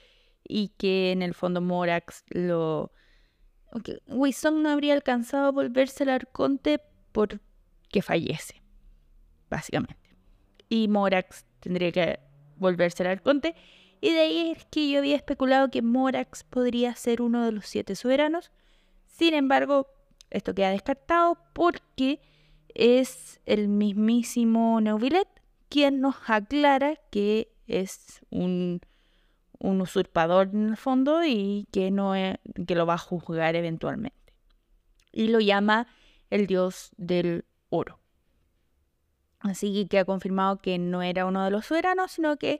y 0.44 0.70
que 0.78 1.12
en 1.12 1.22
el 1.22 1.34
fondo 1.34 1.62
Morax 1.62 2.24
lo 2.30 2.92
Okay. 3.76 4.00
no 4.52 4.70
habría 4.70 4.94
alcanzado 4.94 5.48
a 5.48 5.52
volverse 5.52 6.04
el 6.04 6.12
arconte 6.12 6.80
porque 7.12 8.04
fallece, 8.04 8.62
básicamente. 9.50 10.16
Y 10.70 10.88
Morax 10.88 11.46
tendría 11.60 11.92
que 11.92 12.20
volverse 12.58 13.02
el 13.02 13.10
arconte. 13.10 13.56
Y 14.00 14.12
de 14.12 14.20
ahí 14.20 14.52
es 14.52 14.66
que 14.66 14.92
yo 14.92 15.00
había 15.00 15.16
especulado 15.16 15.72
que 15.72 15.82
Morax 15.82 16.44
podría 16.44 16.94
ser 16.94 17.22
uno 17.24 17.44
de 17.46 17.52
los 17.52 17.66
siete 17.66 17.96
soberanos. 17.96 18.52
Sin 19.08 19.34
embargo, 19.34 19.88
esto 20.30 20.54
queda 20.54 20.70
descartado 20.70 21.40
porque 21.54 22.22
es 22.76 23.40
el 23.46 23.68
mismísimo 23.68 24.80
Neuvillet 24.82 25.28
quien 25.70 26.02
nos 26.02 26.16
aclara 26.28 26.96
que 27.10 27.52
es 27.68 28.22
un 28.30 28.82
un 29.64 29.80
usurpador 29.80 30.50
en 30.54 30.70
el 30.70 30.78
fondo 30.78 31.24
y 31.24 31.68
que, 31.72 31.90
no 31.90 32.14
que 32.68 32.76
lo 32.76 32.86
va 32.86 32.96
a 32.96 32.98
juzgar 32.98 33.56
eventualmente. 33.56 34.34
Y 35.12 35.30
lo 35.30 35.40
llama 35.40 35.88
el 36.30 36.48
dios 36.48 36.92
del 36.98 37.46
oro. 37.70 38.00
Así 39.40 39.88
que 39.88 40.00
ha 40.00 40.06
confirmado 40.06 40.58
que 40.58 40.78
no 40.78 41.02
era 41.02 41.26
uno 41.26 41.44
de 41.46 41.52
los 41.52 41.66
soberanos, 41.68 42.12
sino 42.12 42.38
que 42.38 42.60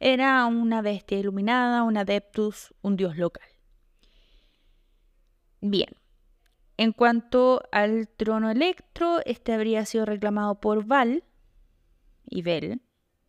era 0.00 0.44
una 0.46 0.82
bestia 0.82 1.18
iluminada, 1.18 1.84
un 1.84 1.96
adeptus, 1.96 2.74
un 2.82 2.96
dios 2.96 3.16
local. 3.16 3.48
Bien, 5.60 5.90
en 6.80 6.92
cuanto 6.92 7.60
al 7.72 8.08
trono 8.08 8.50
electro, 8.50 9.20
este 9.26 9.52
habría 9.52 9.84
sido 9.84 10.06
reclamado 10.06 10.62
por 10.62 10.86
Val 10.86 11.24
y 12.24 12.40
Bel. 12.40 12.80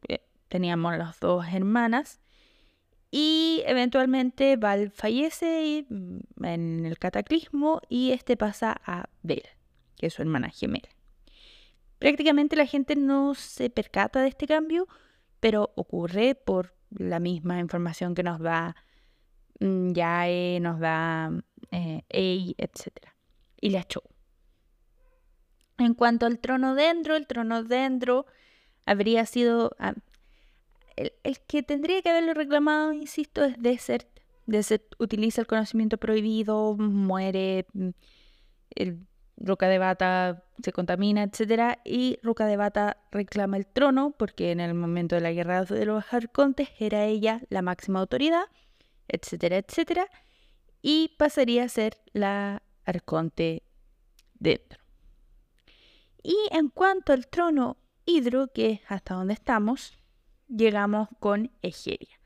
Eh, 0.08 0.22
teníamos 0.48 0.98
las 0.98 1.20
dos 1.20 1.46
hermanas 1.52 2.22
y 3.12 3.62
eventualmente 3.66 4.56
Val 4.56 4.90
fallece 4.92 5.86
mm, 5.90 6.46
en 6.46 6.86
el 6.86 6.98
cataclismo 6.98 7.82
y 7.90 8.12
este 8.12 8.38
pasa 8.38 8.80
a 8.86 9.10
Bel, 9.22 9.44
que 9.98 10.08
es 10.08 10.14
su 10.14 10.22
hermana 10.22 10.50
gemela. 10.50 10.88
Prácticamente 12.00 12.56
la 12.56 12.66
gente 12.66 12.96
no 12.96 13.36
se 13.36 13.70
percata 13.70 14.22
de 14.22 14.30
este 14.30 14.48
cambio, 14.48 14.88
pero 15.42 15.74
ocurre 15.76 16.36
por 16.36 16.74
la 16.90 17.20
misma 17.20 17.60
información 17.60 18.16
que 18.16 18.24
nos 18.24 18.40
da 18.40 18.78
mm, 19.60 19.92
Yae, 19.92 20.62
nos 20.62 20.80
da 20.80 21.34
eh, 21.72 22.04
Ei, 22.08 22.56
etc. 22.58 23.12
Y 23.62 23.70
la 23.70 23.84
Chou. 23.86 24.04
En 25.78 25.94
cuanto 25.94 26.26
al 26.26 26.40
trono 26.40 26.76
dentro, 26.76 27.16
el 27.16 27.26
trono 27.26 27.64
dentro 27.64 28.26
habría 28.86 29.26
sido 29.26 29.72
ah, 29.80 29.94
el, 30.96 31.40
que 31.48 31.64
tendría 31.64 32.02
que 32.02 32.10
haberlo 32.10 32.34
reclamado, 32.34 32.94
insisto, 32.94 33.44
es 33.44 33.56
Desert. 33.58 34.08
Desert 34.46 34.84
utiliza 35.00 35.42
el 35.42 35.48
conocimiento 35.48 35.98
prohibido, 35.98 36.76
muere, 36.76 37.66
mm, 37.74 37.90
el 38.76 39.08
Roca 39.38 39.68
de 39.68 39.80
Bata 39.80 40.44
se 40.62 40.72
contamina, 40.72 41.24
etc. 41.24 41.80
Y 41.84 42.20
Roca 42.22 42.46
de 42.46 42.58
Bata 42.58 42.98
reclama 43.12 43.58
el 43.58 43.66
trono 43.66 44.12
porque 44.12 44.52
en 44.52 44.60
el 44.60 44.74
momento 44.74 45.16
de 45.16 45.22
la 45.22 45.32
guerra 45.32 45.66
de 45.66 45.86
los 45.86 46.14
arcontes 46.14 46.70
era 46.80 47.06
ella 47.06 47.42
la 47.50 47.62
máxima 47.62 48.00
autoridad, 48.00 48.44
etcétera, 49.08 49.58
etcétera. 49.58 50.08
Y 50.82 51.16
pasaría 51.18 51.64
a 51.64 51.70
ser 51.70 51.98
la 52.14 52.62
arconte 52.92 53.64
dentro. 54.36 54.80
Y 56.24 56.36
en 56.52 56.70
cuanto 56.70 57.14
al 57.14 57.28
trono 57.28 57.78
hidro, 58.06 58.48
que 58.48 58.72
es 58.72 58.82
hasta 58.88 59.16
donde 59.16 59.34
estamos, 59.34 59.98
llegamos 60.48 61.10
con 61.20 61.52
Egeria. 61.62 62.20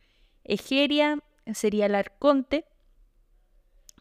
Egeria 0.44 1.20
sería 1.54 1.86
el 1.86 1.96
arconte 1.96 2.66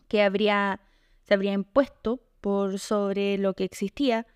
que 0.09 0.23
habría, 0.23 0.80
se 1.23 1.35
habría 1.35 1.52
impuesto 1.52 2.21
por 2.40 2.78
sobre 2.78 3.38
lo 3.38 3.54
que 3.54 3.64
existía. 3.64 4.26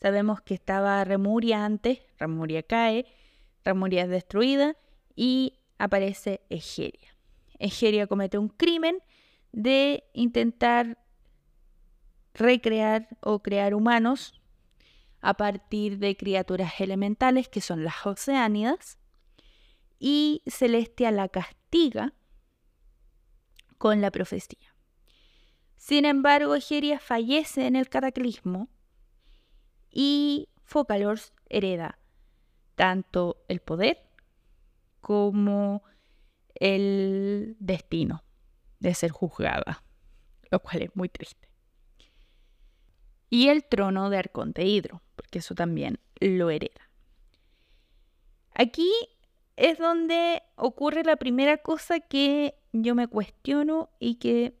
Sabemos 0.00 0.40
que 0.40 0.54
estaba 0.54 1.04
Remuria 1.04 1.64
antes, 1.64 2.00
Remuria 2.18 2.62
cae, 2.62 3.06
Remuria 3.64 4.04
es 4.04 4.08
destruida 4.08 4.76
y 5.14 5.58
aparece 5.78 6.40
Egeria. 6.48 7.16
Egeria 7.58 8.06
comete 8.06 8.38
un 8.38 8.48
crimen 8.48 8.98
de 9.52 10.04
intentar 10.12 10.98
recrear 12.34 13.08
o 13.20 13.40
crear 13.40 13.74
humanos 13.74 14.40
a 15.20 15.34
partir 15.34 15.98
de 15.98 16.16
criaturas 16.16 16.80
elementales 16.80 17.48
que 17.48 17.60
son 17.60 17.84
las 17.84 18.06
oceánidas 18.06 18.98
y 19.98 20.42
Celestia 20.46 21.10
la 21.10 21.28
castiga 21.28 22.14
con 23.78 24.00
la 24.00 24.10
profecía. 24.10 24.74
Sin 25.76 26.04
embargo, 26.04 26.54
Egeria 26.54 26.98
fallece 26.98 27.66
en 27.66 27.76
el 27.76 27.88
cataclismo 27.88 28.68
y 29.90 30.48
Focalors 30.64 31.32
hereda 31.48 31.98
tanto 32.74 33.42
el 33.48 33.60
poder 33.60 34.08
como 35.00 35.82
el 36.54 37.56
destino 37.58 38.24
de 38.80 38.94
ser 38.94 39.10
juzgada, 39.10 39.82
lo 40.50 40.60
cual 40.60 40.82
es 40.82 40.94
muy 40.94 41.08
triste. 41.08 41.47
Y 43.30 43.48
el 43.48 43.64
trono 43.64 44.10
de 44.10 44.18
Arconte 44.18 44.64
Hidro, 44.64 45.02
porque 45.16 45.40
eso 45.40 45.54
también 45.54 45.98
lo 46.20 46.50
hereda. 46.50 46.90
Aquí 48.54 48.90
es 49.56 49.78
donde 49.78 50.42
ocurre 50.56 51.04
la 51.04 51.16
primera 51.16 51.58
cosa 51.58 52.00
que 52.00 52.54
yo 52.72 52.94
me 52.94 53.08
cuestiono 53.08 53.90
y 53.98 54.16
que 54.16 54.54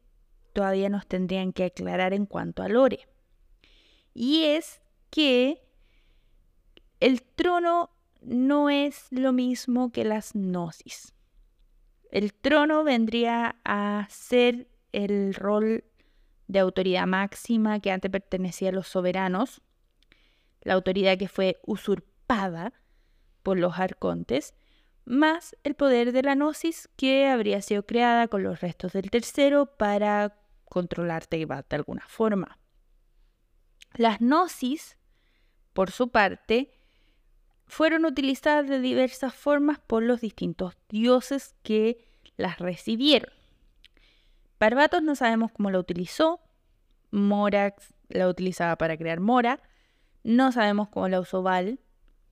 todavía 0.52 0.88
nos 0.88 1.06
tendrían 1.06 1.52
que 1.52 1.64
aclarar 1.64 2.12
en 2.12 2.26
cuanto 2.26 2.62
a 2.62 2.68
Lore. 2.68 3.08
Y 4.14 4.44
es 4.44 4.80
que 5.10 5.62
el 7.00 7.22
trono 7.22 7.90
no 8.20 8.70
es 8.70 9.06
lo 9.10 9.32
mismo 9.32 9.92
que 9.92 10.04
las 10.04 10.32
gnosis. 10.34 11.14
El 12.10 12.34
trono 12.34 12.84
vendría 12.84 13.56
a 13.64 14.06
ser 14.10 14.68
el 14.92 15.34
rol 15.34 15.84
de 16.48 16.58
autoridad 16.58 17.06
máxima 17.06 17.78
que 17.80 17.92
antes 17.92 18.10
pertenecía 18.10 18.70
a 18.70 18.72
los 18.72 18.88
soberanos, 18.88 19.60
la 20.62 20.74
autoridad 20.74 21.16
que 21.18 21.28
fue 21.28 21.58
usurpada 21.64 22.72
por 23.42 23.58
los 23.58 23.78
arcontes, 23.78 24.54
más 25.04 25.56
el 25.62 25.74
poder 25.74 26.12
de 26.12 26.22
la 26.22 26.34
gnosis 26.34 26.88
que 26.96 27.28
habría 27.28 27.62
sido 27.62 27.86
creada 27.86 28.28
con 28.28 28.42
los 28.42 28.60
restos 28.60 28.92
del 28.92 29.10
tercero 29.10 29.66
para 29.76 30.36
controlar 30.64 31.26
Teibat 31.26 31.68
de 31.68 31.76
alguna 31.76 32.04
forma. 32.08 32.58
Las 33.94 34.20
gnosis, 34.20 34.98
por 35.72 35.90
su 35.90 36.10
parte, 36.10 36.72
fueron 37.66 38.04
utilizadas 38.04 38.68
de 38.68 38.80
diversas 38.80 39.34
formas 39.34 39.78
por 39.78 40.02
los 40.02 40.20
distintos 40.20 40.76
dioses 40.88 41.54
que 41.62 42.04
las 42.36 42.58
recibieron. 42.58 43.37
Barbatos 44.58 45.02
no 45.02 45.14
sabemos 45.14 45.52
cómo 45.52 45.70
la 45.70 45.78
utilizó, 45.78 46.40
Morax 47.10 47.94
la 48.08 48.28
utilizaba 48.28 48.76
para 48.76 48.96
crear 48.96 49.20
Mora, 49.20 49.60
no 50.24 50.52
sabemos 50.52 50.88
cómo 50.88 51.08
la 51.08 51.20
usó 51.20 51.42
Val, 51.42 51.80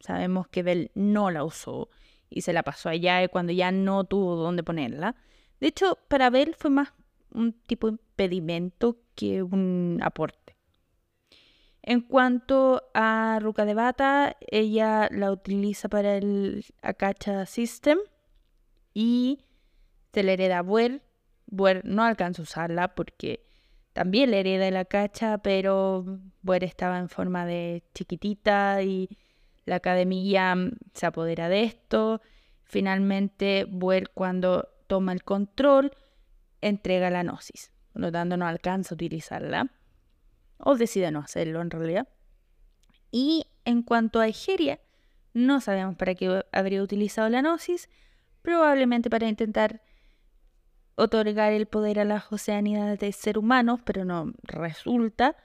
sabemos 0.01 0.49
que 0.49 0.63
Bel 0.63 0.91
no 0.95 1.31
la 1.31 1.45
usó 1.45 1.89
y 2.29 2.43
se 2.43 2.53
la 2.53 2.63
pasó 2.63 2.89
allá 2.89 3.27
cuando 3.29 3.53
ya 3.53 3.71
no 3.71 4.05
tuvo 4.05 4.37
dónde 4.37 4.63
ponerla. 4.63 5.17
De 5.61 5.69
hecho, 5.69 5.99
para 6.09 6.31
Bel 6.31 6.55
fue 6.55 6.71
más 6.71 6.93
un 7.31 7.53
tipo 7.53 7.89
de 7.89 7.93
impedimento 7.93 8.99
que 9.15 9.43
un 9.43 10.01
aporte. 10.03 10.57
En 11.83 12.01
cuanto 12.01 12.83
a 12.95 13.39
Ruka 13.41 13.65
de 13.65 13.75
Bata, 13.75 14.37
ella 14.41 15.09
la 15.13 15.31
utiliza 15.31 15.89
para 15.89 16.17
el 16.17 16.65
Akacha 16.83 17.47
System 17.47 17.99
y 18.93 19.39
se 20.13 20.25
le 20.25 20.33
hereda 20.33 20.63
a. 20.63 21.03
Buer 21.47 21.85
no 21.85 22.03
alcanza 22.05 22.43
a 22.43 22.45
usarla 22.45 22.95
porque 22.95 23.47
también 23.93 24.31
le 24.31 24.41
hereda 24.41 24.69
el 24.69 24.77
Akacha, 24.77 25.39
pero 25.39 26.05
Buer 26.43 26.65
estaba 26.65 26.99
en 26.99 27.09
forma 27.09 27.47
de 27.47 27.83
chiquitita 27.95 28.83
y 28.83 29.09
la 29.65 29.77
academia 29.77 30.55
se 30.95 31.07
apodera 31.07 31.49
de 31.49 31.65
esto. 31.65 32.21
Finalmente, 32.65 33.65
Buer 33.69 34.11
cuando 34.11 34.69
toma 34.87 35.13
el 35.13 35.25
control 35.25 35.93
entrega 36.61 37.11
la 37.11 37.23
Gnosis, 37.23 37.73
por 37.93 38.03
lo 38.03 38.13
tanto 38.13 38.37
no 38.37 38.47
alcanza 38.47 38.95
a 38.95 38.97
utilizarla 38.97 39.71
o 40.59 40.77
decide 40.77 41.11
no 41.11 41.21
hacerlo 41.21 41.61
en 41.61 41.71
realidad. 41.71 42.09
Y 43.11 43.47
en 43.65 43.83
cuanto 43.83 44.21
a 44.21 44.29
Egeria, 44.29 44.81
no 45.33 45.61
sabemos 45.61 45.97
para 45.97 46.15
qué 46.15 46.43
habría 46.53 46.83
utilizado 46.83 47.29
la 47.29 47.41
Gnosis, 47.41 47.89
probablemente 48.43 49.11
para 49.11 49.29
intentar 49.29 49.83
otorgar 50.97 51.53
el 51.53 51.67
poder 51.67 52.01
a 52.01 52.05
las 52.05 52.33
oceanidades 52.33 52.99
de 52.99 53.13
ser 53.13 53.39
humanos, 53.39 53.81
pero 53.85 54.05
no 54.05 54.33
resulta. 54.43 55.37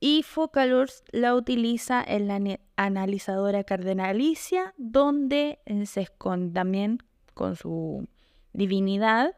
Y 0.00 0.22
Focalors 0.22 1.04
la 1.10 1.34
utiliza 1.34 2.02
en 2.06 2.28
la 2.28 2.58
analizadora 2.76 3.64
cardenalicia, 3.64 4.74
donde 4.76 5.58
se 5.84 6.02
esconde 6.02 6.54
también 6.54 6.98
con 7.34 7.56
su 7.56 8.08
divinidad. 8.52 9.34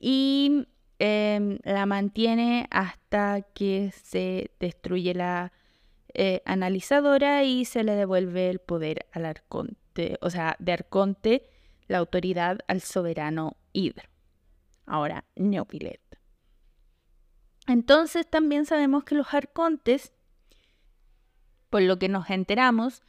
Y 0.00 0.66
Em, 1.00 1.58
la 1.62 1.86
mantiene 1.86 2.66
hasta 2.70 3.42
que 3.54 3.92
se 3.92 4.50
destruye 4.58 5.14
la 5.14 5.52
eh, 6.12 6.42
analizadora 6.44 7.44
y 7.44 7.64
se 7.64 7.84
le 7.84 7.92
devuelve 7.92 8.50
el 8.50 8.58
poder 8.58 9.06
al 9.12 9.24
arconte, 9.24 10.18
o 10.20 10.30
sea, 10.30 10.56
de 10.58 10.72
arconte 10.72 11.50
la 11.86 11.98
autoridad 11.98 12.58
al 12.66 12.80
soberano 12.80 13.56
Hidro. 13.72 14.08
Ahora, 14.88 15.24
Neopilet. 15.36 16.00
Entonces 17.66 18.28
también 18.28 18.64
sabemos 18.64 19.04
que 19.04 19.14
los 19.14 19.34
arcontes, 19.34 20.12
por 21.70 21.82
lo 21.82 21.98
que 21.98 22.08
nos 22.08 22.30
enteramos, 22.30 23.02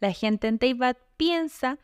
la 0.00 0.12
gente 0.12 0.48
en 0.48 0.58
Teibat 0.58 0.98
piensa 1.16 1.78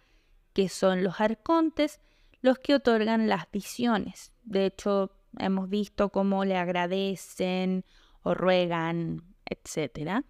que 0.55 0.69
son 0.69 1.05
los 1.05 1.21
arcontes 1.21 2.01
los 2.41 2.59
que 2.59 2.75
otorgan 2.75 3.29
las 3.29 3.51
visiones. 3.51 4.33
De 4.43 4.67
hecho, 4.67 5.13
Hemos 5.39 5.69
visto 5.69 6.11
cómo 6.11 6.45
le 6.45 6.57
agradecen 6.57 7.85
o 8.23 8.35
ruegan, 8.35 9.23
etc. 9.47 10.25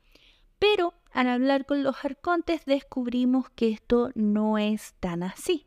Pero 0.59 0.95
al 1.13 1.29
hablar 1.29 1.67
con 1.67 1.83
los 1.83 2.05
arcontes 2.05 2.65
descubrimos 2.65 3.51
que 3.51 3.71
esto 3.71 4.11
no 4.15 4.59
es 4.59 4.95
tan 5.01 5.23
así. 5.23 5.67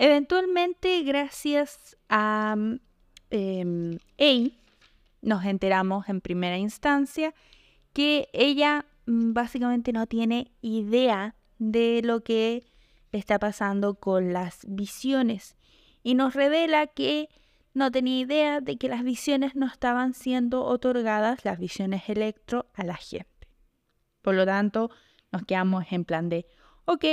Eventualmente, 0.00 1.02
gracias 1.02 1.96
a 2.08 2.54
eh, 3.30 4.52
nos 5.22 5.44
enteramos 5.44 6.08
en 6.08 6.20
primera 6.20 6.56
instancia 6.56 7.34
que 7.92 8.28
ella 8.32 8.86
mm, 9.06 9.32
básicamente 9.32 9.92
no 9.92 10.06
tiene 10.06 10.52
idea 10.60 11.34
de 11.58 12.00
lo 12.04 12.22
que 12.22 12.64
está 13.10 13.40
pasando 13.40 13.94
con 13.94 14.32
las 14.32 14.60
visiones 14.68 15.56
y 16.04 16.14
nos 16.14 16.34
revela 16.34 16.86
que 16.86 17.28
no 17.74 17.90
tenía 17.90 18.20
idea 18.20 18.60
de 18.60 18.76
que 18.76 18.88
las 18.88 19.02
visiones 19.02 19.56
no 19.56 19.66
estaban 19.66 20.14
siendo 20.14 20.64
otorgadas, 20.64 21.44
las 21.44 21.58
visiones 21.58 22.08
electro, 22.08 22.66
a 22.74 22.84
la 22.84 22.94
gente. 22.94 23.48
Por 24.22 24.36
lo 24.36 24.46
tanto, 24.46 24.90
nos 25.32 25.42
quedamos 25.42 25.86
en 25.90 26.04
plan 26.04 26.28
de, 26.28 26.46
ok, 26.84 27.04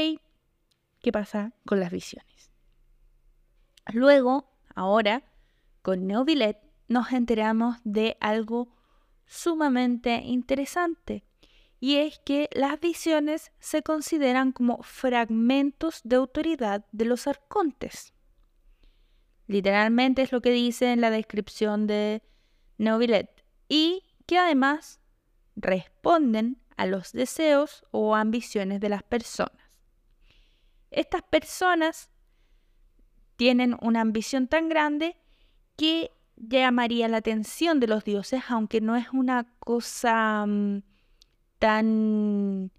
¿qué 1.01 1.11
pasa 1.11 1.53
con 1.65 1.79
las 1.79 1.91
visiones? 1.91 2.34
Luego, 3.93 4.51
ahora, 4.73 5.23
con 5.81 6.07
Neovillet, 6.07 6.57
nos 6.87 7.11
enteramos 7.11 7.77
de 7.83 8.17
algo 8.19 8.69
sumamente 9.25 10.21
interesante. 10.23 11.23
Y 11.79 11.97
es 11.97 12.19
que 12.19 12.49
las 12.53 12.79
visiones 12.79 13.51
se 13.59 13.83
consideran 13.83 14.51
como 14.51 14.81
fragmentos 14.81 16.01
de 16.03 16.15
autoridad 16.15 16.85
de 16.91 17.05
los 17.05 17.27
arcontes. 17.27 18.13
Literalmente 19.47 20.23
es 20.23 20.31
lo 20.31 20.41
que 20.41 20.51
dice 20.51 20.91
en 20.91 21.01
la 21.01 21.11
descripción 21.11 21.85
de 21.85 22.23
Neovillet. 22.77 23.29
Y 23.69 24.03
que 24.25 24.37
además 24.37 24.99
responden 25.55 26.61
a 26.77 26.85
los 26.85 27.11
deseos 27.11 27.85
o 27.91 28.15
ambiciones 28.15 28.79
de 28.79 28.89
las 28.89 29.03
personas. 29.03 29.79
Estas 30.91 31.21
personas 31.23 32.09
tienen 33.35 33.75
una 33.81 34.01
ambición 34.01 34.47
tan 34.47 34.69
grande 34.69 35.17
que 35.75 36.11
llamaría 36.37 37.07
la 37.07 37.17
atención 37.17 37.79
de 37.79 37.87
los 37.87 38.03
dioses, 38.03 38.43
aunque 38.49 38.81
no 38.81 38.95
es 38.95 39.07
una 39.13 39.45
cosa 39.59 40.45
mm, 40.45 40.83
tan 41.59 42.71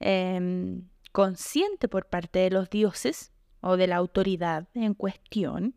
em, 0.00 0.88
consciente 1.12 1.88
por 1.88 2.06
parte 2.06 2.40
de 2.40 2.50
los 2.50 2.70
dioses 2.70 3.32
o 3.60 3.76
de 3.76 3.86
la 3.86 3.96
autoridad 3.96 4.68
en 4.74 4.94
cuestión. 4.94 5.74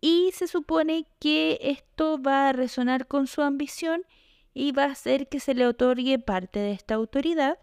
Y 0.00 0.30
se 0.32 0.46
supone 0.46 1.06
que 1.18 1.58
esto 1.60 2.20
va 2.22 2.48
a 2.48 2.52
resonar 2.52 3.06
con 3.06 3.26
su 3.26 3.42
ambición 3.42 4.02
y 4.54 4.72
va 4.72 4.84
a 4.84 4.92
hacer 4.92 5.28
que 5.28 5.40
se 5.40 5.54
le 5.54 5.66
otorgue 5.66 6.18
parte 6.18 6.60
de 6.60 6.72
esta 6.72 6.94
autoridad 6.94 7.58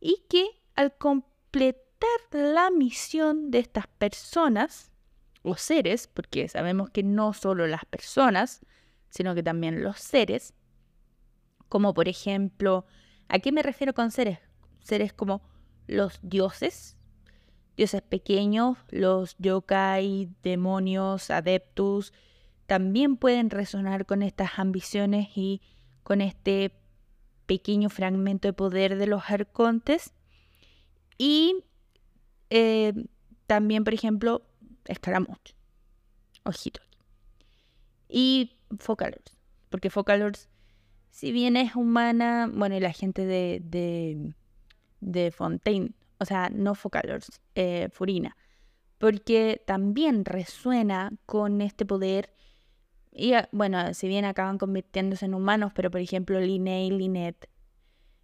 y 0.00 0.24
que 0.28 0.46
al 0.74 0.96
completar 0.96 1.76
la 2.30 2.70
misión 2.70 3.50
de 3.50 3.58
estas 3.58 3.86
personas 3.86 4.92
o 5.46 5.56
seres, 5.56 6.08
porque 6.08 6.48
sabemos 6.48 6.90
que 6.90 7.04
no 7.04 7.32
solo 7.32 7.66
las 7.68 7.84
personas, 7.84 8.66
sino 9.10 9.34
que 9.34 9.44
también 9.44 9.82
los 9.82 9.98
seres, 10.00 10.54
como 11.68 11.94
por 11.94 12.08
ejemplo, 12.08 12.84
¿a 13.28 13.38
qué 13.38 13.52
me 13.52 13.62
refiero 13.62 13.94
con 13.94 14.10
seres? 14.10 14.40
Seres 14.82 15.12
como 15.12 15.42
los 15.86 16.18
dioses, 16.22 16.96
dioses 17.76 18.02
pequeños, 18.02 18.76
los 18.90 19.36
yokai, 19.38 20.30
demonios, 20.42 21.30
adeptus, 21.30 22.12
también 22.66 23.16
pueden 23.16 23.50
resonar 23.50 24.04
con 24.04 24.22
estas 24.22 24.58
ambiciones 24.58 25.28
y 25.36 25.62
con 26.02 26.20
este 26.20 26.72
pequeño 27.46 27.88
fragmento 27.88 28.48
de 28.48 28.52
poder 28.52 28.98
de 28.98 29.06
los 29.06 29.30
arcontes. 29.30 30.12
Y 31.18 31.62
eh, 32.50 32.92
también, 33.46 33.84
por 33.84 33.94
ejemplo, 33.94 34.42
escaramuch. 34.88 35.54
Ojito. 36.44 36.80
Y 38.08 38.56
Focalors. 38.78 39.36
Porque 39.68 39.90
Focalors, 39.90 40.48
si 41.10 41.32
bien 41.32 41.56
es 41.56 41.74
humana, 41.74 42.50
bueno, 42.52 42.76
y 42.76 42.80
la 42.80 42.92
gente 42.92 43.26
de, 43.26 44.32
de, 45.00 45.30
Fontaine, 45.32 45.92
o 46.18 46.24
sea, 46.24 46.50
no 46.50 46.74
Focalors, 46.74 47.40
eh, 47.54 47.88
Furina. 47.92 48.36
Porque 48.98 49.62
también 49.66 50.24
resuena 50.24 51.12
con 51.26 51.60
este 51.60 51.84
poder. 51.84 52.32
Y 53.12 53.34
ah, 53.34 53.48
bueno, 53.52 53.92
si 53.94 54.08
bien 54.08 54.24
acaban 54.24 54.58
convirtiéndose 54.58 55.26
en 55.26 55.34
humanos, 55.34 55.72
pero 55.74 55.90
por 55.90 56.00
ejemplo, 56.00 56.40
Linnea, 56.40 56.90
Linet, 56.90 57.48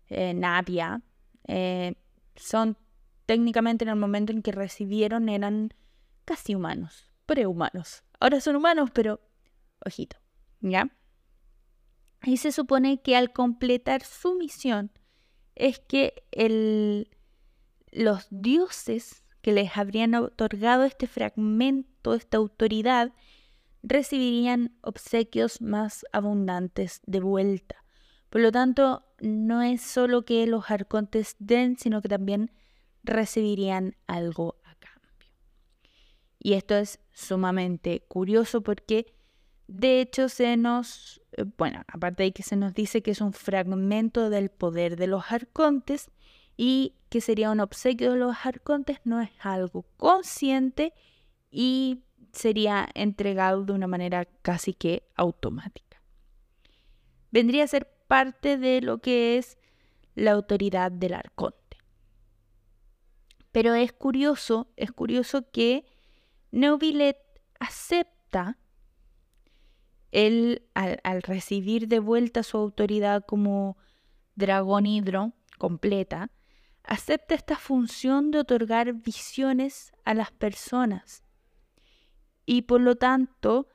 eh, 0.08 0.34
Navia, 0.34 1.02
eh, 1.48 1.94
son 2.36 2.76
técnicamente 3.26 3.84
en 3.84 3.90
el 3.90 3.96
momento 3.96 4.32
en 4.32 4.42
que 4.42 4.52
recibieron 4.52 5.28
eran 5.28 5.72
casi 6.32 6.54
humanos, 6.54 7.10
prehumanos. 7.26 8.04
Ahora 8.18 8.40
son 8.40 8.56
humanos, 8.56 8.88
pero 8.94 9.20
ojito, 9.84 10.16
¿ya? 10.60 10.88
Y 12.24 12.38
se 12.38 12.52
supone 12.52 13.02
que 13.02 13.16
al 13.16 13.34
completar 13.34 14.02
su 14.02 14.34
misión 14.36 14.90
es 15.54 15.78
que 15.78 16.24
el, 16.30 17.10
los 17.90 18.28
dioses 18.30 19.26
que 19.42 19.52
les 19.52 19.76
habrían 19.76 20.14
otorgado 20.14 20.84
este 20.84 21.06
fragmento, 21.06 22.14
esta 22.14 22.38
autoridad, 22.38 23.12
recibirían 23.82 24.74
obsequios 24.80 25.60
más 25.60 26.06
abundantes 26.12 27.02
de 27.04 27.20
vuelta. 27.20 27.84
Por 28.30 28.40
lo 28.40 28.50
tanto, 28.52 29.04
no 29.20 29.60
es 29.60 29.82
solo 29.82 30.24
que 30.24 30.46
los 30.46 30.70
arcontes 30.70 31.36
den, 31.38 31.76
sino 31.76 32.00
que 32.00 32.08
también 32.08 32.52
recibirían 33.02 33.96
algo. 34.06 34.61
Y 36.44 36.54
esto 36.54 36.74
es 36.74 36.98
sumamente 37.12 38.00
curioso 38.08 38.62
porque 38.62 39.14
de 39.68 40.00
hecho 40.00 40.28
se 40.28 40.56
nos, 40.56 41.22
eh, 41.36 41.44
bueno, 41.56 41.84
aparte 41.86 42.24
de 42.24 42.32
que 42.32 42.42
se 42.42 42.56
nos 42.56 42.74
dice 42.74 43.00
que 43.00 43.12
es 43.12 43.20
un 43.20 43.32
fragmento 43.32 44.28
del 44.28 44.50
poder 44.50 44.96
de 44.96 45.06
los 45.06 45.30
arcontes 45.30 46.10
y 46.56 46.96
que 47.10 47.20
sería 47.20 47.52
un 47.52 47.60
obsequio 47.60 48.10
de 48.10 48.18
los 48.18 48.34
arcontes, 48.44 48.98
no 49.04 49.20
es 49.20 49.30
algo 49.38 49.86
consciente 49.96 50.92
y 51.48 52.02
sería 52.32 52.88
entregado 52.94 53.64
de 53.64 53.74
una 53.74 53.86
manera 53.86 54.24
casi 54.24 54.74
que 54.74 55.04
automática. 55.14 56.02
Vendría 57.30 57.64
a 57.64 57.68
ser 57.68 57.88
parte 58.08 58.58
de 58.58 58.80
lo 58.80 58.98
que 58.98 59.38
es 59.38 59.58
la 60.16 60.32
autoridad 60.32 60.90
del 60.90 61.14
arconte. 61.14 61.58
Pero 63.52 63.74
es 63.74 63.92
curioso, 63.92 64.66
es 64.76 64.90
curioso 64.90 65.48
que 65.52 65.84
Neuvillet 66.52 67.18
acepta 67.58 68.58
él 70.12 70.62
al, 70.74 71.00
al, 71.02 71.22
recibir 71.22 71.88
de 71.88 71.98
vuelta 71.98 72.42
su 72.42 72.58
autoridad 72.58 73.24
como 73.26 73.76
dragón 74.34 74.86
hidro 74.86 75.32
completa, 75.58 76.30
acepta 76.84 77.34
esta 77.34 77.56
función 77.56 78.30
de 78.30 78.38
otorgar 78.38 78.92
visiones 78.92 79.92
a 80.04 80.14
las 80.14 80.30
personas 80.30 81.22
y 82.46 82.62
por 82.62 82.80
lo 82.80 82.96
tanto 82.96 83.68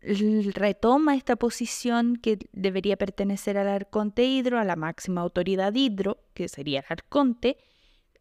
retoma 0.00 1.14
esta 1.14 1.36
posición 1.36 2.16
que 2.16 2.38
debería 2.52 2.96
pertenecer 2.96 3.58
al 3.58 3.68
arconte 3.68 4.24
hidro, 4.24 4.58
a 4.58 4.64
la 4.64 4.76
máxima 4.76 5.20
autoridad 5.20 5.74
hidro, 5.74 6.22
que 6.32 6.48
sería 6.48 6.80
el 6.80 6.86
arconte, 6.88 7.58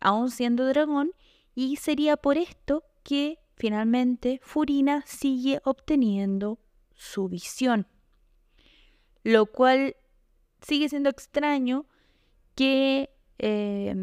aún 0.02 0.30
siendo 0.30 0.66
dragón, 0.66 1.12
y 1.56 1.78
sería 1.78 2.18
por 2.18 2.38
esto 2.38 2.84
que 3.04 3.40
finalmente 3.60 4.40
Furina 4.42 5.04
sigue 5.06 5.60
obteniendo 5.66 6.60
su 6.96 7.28
visión. 7.28 7.88
Lo 9.24 9.46
cual 9.48 9.98
sigue 10.62 10.90
siendo 10.90 11.10
extraño 11.10 11.86
que 12.56 13.10
eh, 13.38 13.94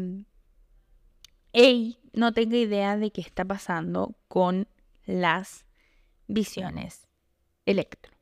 no 2.13 2.33
tenga 2.33 2.57
idea 2.57 2.97
de 2.97 3.11
qué 3.11 3.21
está 3.21 3.43
pasando 3.43 4.15
con 4.27 4.67
las 5.05 5.65
visiones 6.27 7.07
electro. 7.65 8.13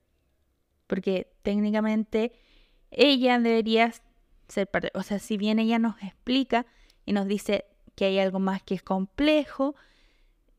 Porque 0.87 1.33
técnicamente 1.41 2.31
ella 2.91 3.39
debería 3.39 3.93
ser 4.47 4.67
parte, 4.67 4.91
o 4.93 5.03
sea, 5.03 5.19
si 5.19 5.35
bien 5.35 5.59
ella 5.59 5.79
nos 5.79 6.01
explica 6.01 6.65
y 7.05 7.11
nos 7.11 7.27
dice 7.27 7.65
que 7.95 8.05
hay 8.05 8.19
algo 8.19 8.39
más 8.39 8.63
que 8.63 8.75
es 8.75 8.83
complejo, 8.83 9.75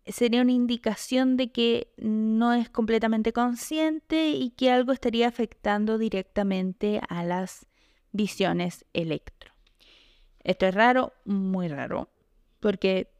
sería 0.06 0.42
una 0.42 0.52
indicación 0.52 1.36
de 1.36 1.50
que 1.50 1.92
no 1.96 2.52
es 2.52 2.68
completamente 2.68 3.32
consciente 3.32 4.30
y 4.30 4.50
que 4.50 4.70
algo 4.70 4.92
estaría 4.92 5.28
afectando 5.28 5.98
directamente 5.98 7.00
a 7.08 7.24
las 7.24 7.66
visiones 8.12 8.84
electro. 8.92 9.52
Esto 10.44 10.66
es 10.66 10.74
raro, 10.74 11.12
muy 11.24 11.68
raro, 11.68 12.08
porque 12.60 13.10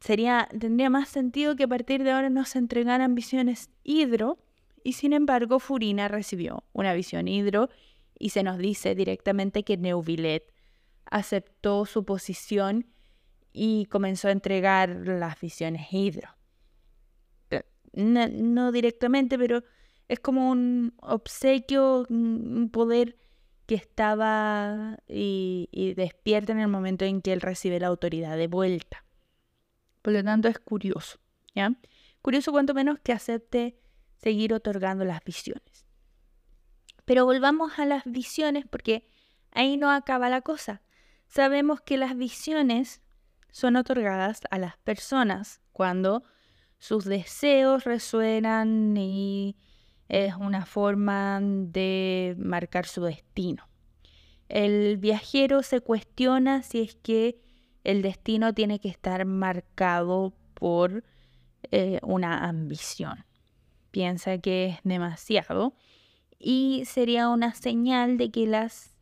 sería, 0.00 0.48
tendría 0.58 0.90
más 0.90 1.08
sentido 1.08 1.56
que 1.56 1.64
a 1.64 1.68
partir 1.68 2.04
de 2.04 2.10
ahora 2.10 2.28
no 2.28 2.44
se 2.44 2.58
entregaran 2.58 3.14
visiones 3.14 3.70
hidro, 3.82 4.38
y 4.82 4.92
sin 4.92 5.14
embargo 5.14 5.58
Furina 5.58 6.08
recibió 6.08 6.64
una 6.74 6.92
visión 6.92 7.26
hidro 7.26 7.70
y 8.18 8.28
se 8.28 8.42
nos 8.42 8.58
dice 8.58 8.94
directamente 8.94 9.62
que 9.62 9.78
Neuvillet 9.78 10.52
aceptó 11.06 11.86
su 11.86 12.04
posición 12.04 12.86
y 13.54 13.86
comenzó 13.86 14.28
a 14.28 14.32
entregar 14.32 14.90
las 14.90 15.40
visiones 15.40 15.86
hidro. 15.92 16.28
No, 17.92 18.72
directamente, 18.72 19.38
pero 19.38 19.62
es 20.08 20.18
como 20.18 20.50
un 20.50 20.92
obsequio, 21.00 22.04
un 22.10 22.68
poder 22.72 23.16
que 23.66 23.76
estaba 23.76 24.98
y, 25.06 25.68
y, 25.70 25.94
despierta 25.94 26.52
en 26.52 26.58
el 26.58 26.68
momento 26.68 27.04
en 27.04 27.22
que 27.22 27.32
él 27.32 27.40
recibe 27.40 27.78
la 27.78 27.86
autoridad 27.86 28.36
de 28.36 28.48
vuelta. 28.48 29.04
Por 30.02 30.12
lo 30.12 30.24
tanto, 30.24 30.48
es 30.48 30.58
curioso, 30.58 31.18
¿ya? 31.54 31.72
Curioso 32.20 32.50
cuanto 32.50 32.74
menos 32.74 32.98
que 32.98 33.12
acepte 33.12 33.78
seguir 34.16 34.52
otorgando 34.52 35.04
las 35.04 35.22
visiones. 35.24 35.86
Pero 37.04 37.24
volvamos 37.24 37.78
a 37.78 37.86
las 37.86 38.02
visiones 38.04 38.66
porque 38.68 39.06
ahí 39.52 39.76
no 39.76 39.90
acaba 39.90 40.28
la 40.28 40.40
cosa 40.40 40.82
sabemos 41.34 41.80
que 41.80 41.96
las 41.96 42.16
visiones 42.16 43.02
son 43.54 43.76
otorgadas 43.76 44.40
a 44.50 44.58
las 44.58 44.76
personas 44.78 45.60
cuando 45.70 46.24
sus 46.80 47.04
deseos 47.04 47.84
resuenan 47.84 48.96
y 48.96 49.56
es 50.08 50.34
una 50.34 50.66
forma 50.66 51.38
de 51.40 52.34
marcar 52.36 52.84
su 52.86 53.04
destino. 53.04 53.68
El 54.48 54.96
viajero 54.96 55.62
se 55.62 55.80
cuestiona 55.80 56.64
si 56.64 56.80
es 56.80 56.96
que 56.96 57.40
el 57.84 58.02
destino 58.02 58.52
tiene 58.54 58.80
que 58.80 58.88
estar 58.88 59.24
marcado 59.24 60.34
por 60.54 61.04
eh, 61.70 62.00
una 62.02 62.48
ambición. 62.48 63.24
Piensa 63.92 64.38
que 64.38 64.66
es 64.66 64.78
demasiado 64.82 65.76
y 66.40 66.82
sería 66.86 67.28
una 67.28 67.54
señal 67.54 68.18
de 68.18 68.32
que 68.32 68.48
las 68.48 68.98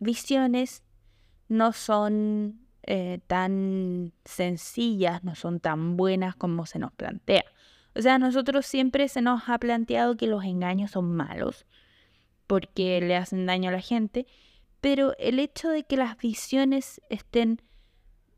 visiones 0.00 0.82
no 1.48 1.72
son 1.72 2.63
eh, 2.86 3.20
tan 3.26 4.12
sencillas, 4.24 5.24
no 5.24 5.34
son 5.34 5.60
tan 5.60 5.96
buenas 5.96 6.36
como 6.36 6.66
se 6.66 6.78
nos 6.78 6.92
plantea. 6.92 7.44
O 7.94 8.02
sea, 8.02 8.18
nosotros 8.18 8.66
siempre 8.66 9.08
se 9.08 9.22
nos 9.22 9.48
ha 9.48 9.58
planteado 9.58 10.16
que 10.16 10.26
los 10.26 10.44
engaños 10.44 10.92
son 10.92 11.14
malos 11.14 11.66
porque 12.46 13.00
le 13.00 13.16
hacen 13.16 13.46
daño 13.46 13.70
a 13.70 13.72
la 13.72 13.80
gente, 13.80 14.26
pero 14.80 15.14
el 15.18 15.38
hecho 15.38 15.70
de 15.70 15.84
que 15.84 15.96
las 15.96 16.18
visiones 16.18 17.00
estén 17.08 17.62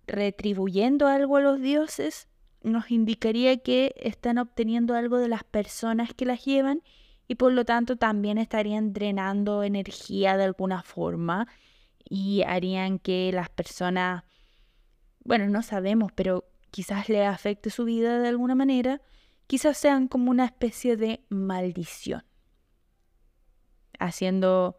retribuyendo 0.06 1.08
algo 1.08 1.36
a 1.36 1.40
los 1.40 1.60
dioses 1.60 2.28
nos 2.62 2.90
indicaría 2.90 3.56
que 3.58 3.94
están 3.96 4.38
obteniendo 4.38 4.94
algo 4.94 5.18
de 5.18 5.28
las 5.28 5.44
personas 5.44 6.14
que 6.14 6.24
las 6.24 6.44
llevan 6.44 6.82
y 7.28 7.36
por 7.36 7.52
lo 7.52 7.64
tanto 7.64 7.96
también 7.96 8.38
estarían 8.38 8.92
drenando 8.92 9.62
energía 9.62 10.36
de 10.36 10.44
alguna 10.44 10.82
forma 10.82 11.48
y 12.08 12.42
harían 12.42 12.98
que 12.98 13.30
las 13.32 13.48
personas, 13.48 14.24
bueno, 15.26 15.48
no 15.48 15.62
sabemos, 15.62 16.12
pero 16.12 16.44
quizás 16.70 17.08
le 17.08 17.24
afecte 17.24 17.70
su 17.70 17.84
vida 17.84 18.18
de 18.18 18.28
alguna 18.28 18.54
manera, 18.54 19.00
quizás 19.46 19.76
sean 19.78 20.08
como 20.08 20.30
una 20.30 20.44
especie 20.44 20.96
de 20.96 21.24
maldición, 21.28 22.24
haciendo 23.98 24.78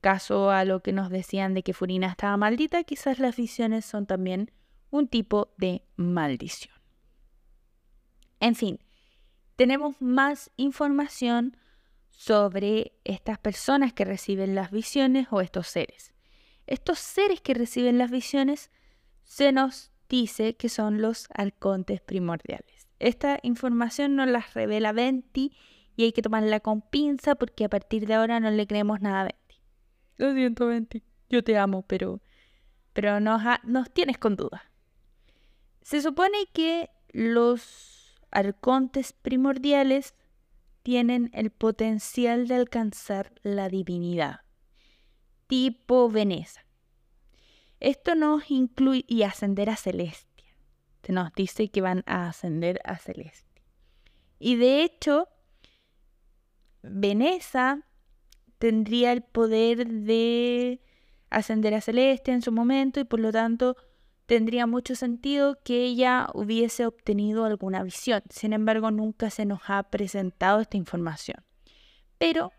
caso 0.00 0.50
a 0.50 0.64
lo 0.64 0.80
que 0.80 0.92
nos 0.92 1.10
decían 1.10 1.54
de 1.54 1.62
que 1.62 1.72
Furina 1.72 2.08
estaba 2.08 2.36
maldita, 2.36 2.84
quizás 2.84 3.18
las 3.18 3.36
visiones 3.36 3.84
son 3.84 4.06
también 4.06 4.50
un 4.90 5.08
tipo 5.08 5.54
de 5.56 5.84
maldición. 5.96 6.74
En 8.40 8.54
fin, 8.54 8.80
tenemos 9.56 10.00
más 10.00 10.50
información 10.56 11.56
sobre 12.10 12.92
estas 13.04 13.38
personas 13.38 13.92
que 13.92 14.04
reciben 14.04 14.54
las 14.54 14.70
visiones 14.70 15.28
o 15.30 15.40
estos 15.40 15.68
seres. 15.68 16.12
Estos 16.66 16.98
seres 16.98 17.40
que 17.40 17.54
reciben 17.54 17.98
las 17.98 18.10
visiones 18.10 18.70
se 19.24 19.52
nos 19.52 19.92
dice 20.08 20.54
que 20.56 20.68
son 20.68 21.02
los 21.02 21.26
arcontes 21.34 22.00
primordiales. 22.00 22.88
Esta 22.98 23.38
información 23.42 24.16
nos 24.16 24.28
la 24.28 24.44
revela 24.54 24.92
Venti 24.92 25.52
y 25.96 26.04
hay 26.04 26.12
que 26.12 26.22
tomarla 26.22 26.60
con 26.60 26.82
pinza 26.82 27.34
porque 27.34 27.64
a 27.64 27.68
partir 27.68 28.06
de 28.06 28.14
ahora 28.14 28.40
no 28.40 28.50
le 28.50 28.66
creemos 28.66 29.00
nada 29.00 29.22
a 29.22 29.24
Venti. 29.24 29.56
Lo 30.16 30.32
siento, 30.32 30.66
Venti. 30.66 31.02
Yo 31.28 31.42
te 31.42 31.58
amo, 31.58 31.82
pero, 31.82 32.22
pero 32.92 33.18
nos, 33.20 33.42
nos 33.64 33.90
tienes 33.92 34.18
con 34.18 34.36
duda. 34.36 34.70
Se 35.82 36.00
supone 36.00 36.46
que 36.52 36.90
los 37.12 38.14
arcontes 38.30 39.12
primordiales 39.12 40.14
tienen 40.82 41.30
el 41.32 41.50
potencial 41.50 42.46
de 42.46 42.56
alcanzar 42.56 43.32
la 43.42 43.68
divinidad, 43.68 44.40
tipo 45.46 46.10
Veneza. 46.10 46.63
Esto 47.80 48.14
nos 48.14 48.50
incluye 48.50 49.04
y 49.08 49.22
ascender 49.22 49.70
a 49.70 49.76
Celestia. 49.76 50.34
Nos 51.08 51.32
dice 51.34 51.68
que 51.68 51.80
van 51.80 52.02
a 52.06 52.28
ascender 52.28 52.80
a 52.84 52.96
Celestia. 52.96 53.62
Y 54.38 54.56
de 54.56 54.82
hecho, 54.82 55.28
Veneza 56.82 57.82
tendría 58.58 59.12
el 59.12 59.22
poder 59.22 59.86
de 59.86 60.80
ascender 61.30 61.74
a 61.74 61.80
Celestia 61.80 62.34
en 62.34 62.42
su 62.42 62.52
momento 62.52 63.00
y 63.00 63.04
por 63.04 63.20
lo 63.20 63.32
tanto 63.32 63.76
tendría 64.26 64.66
mucho 64.66 64.94
sentido 64.94 65.58
que 65.62 65.84
ella 65.84 66.28
hubiese 66.32 66.86
obtenido 66.86 67.44
alguna 67.44 67.82
visión. 67.82 68.22
Sin 68.30 68.52
embargo, 68.52 68.90
nunca 68.90 69.30
se 69.30 69.44
nos 69.44 69.60
ha 69.66 69.82
presentado 69.84 70.60
esta 70.60 70.76
información. 70.76 71.44
Pero 72.18 72.52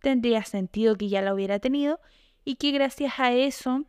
tendría 0.00 0.44
sentido 0.44 0.96
que 0.96 1.08
ya 1.08 1.22
la 1.22 1.34
hubiera 1.34 1.58
tenido 1.58 2.00
y 2.44 2.56
que 2.56 2.70
gracias 2.70 3.18
a 3.18 3.32
eso 3.32 3.84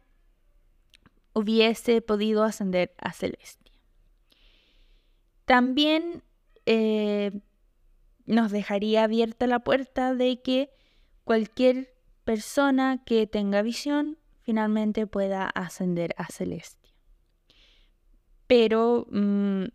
hubiese 1.36 2.02
podido 2.02 2.44
ascender 2.44 2.96
a 2.98 3.14
Celestia. 3.14 3.74
También 5.46 6.24
eh, 6.66 7.32
nos 8.26 8.52
dejaría 8.52 9.04
abierta 9.04 9.46
la 9.46 9.60
puerta 9.60 10.16
de 10.16 10.42
que 10.42 10.72
cualquier 11.24 11.94
persona 12.24 13.04
que 13.06 13.28
tenga 13.28 13.62
visión 13.62 14.18
finalmente 14.42 15.06
pueda 15.06 15.46
ascender 15.46 16.16
a 16.18 16.26
Celestia 16.32 16.86
pero 18.48 19.08
mm, 19.10 19.66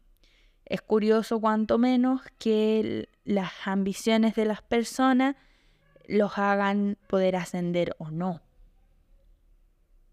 es 0.67 0.83
curioso 0.83 1.41
cuanto 1.41 1.79
menos 1.79 2.23
que 2.39 3.09
las 3.25 3.53
ambiciones 3.65 4.35
de 4.35 4.45
las 4.45 4.63
personas 4.63 5.37
los 6.07 6.39
hagan 6.39 6.97
poder 7.09 7.37
ascender 7.37 7.95
o 7.99 8.11
no. 8.11 8.41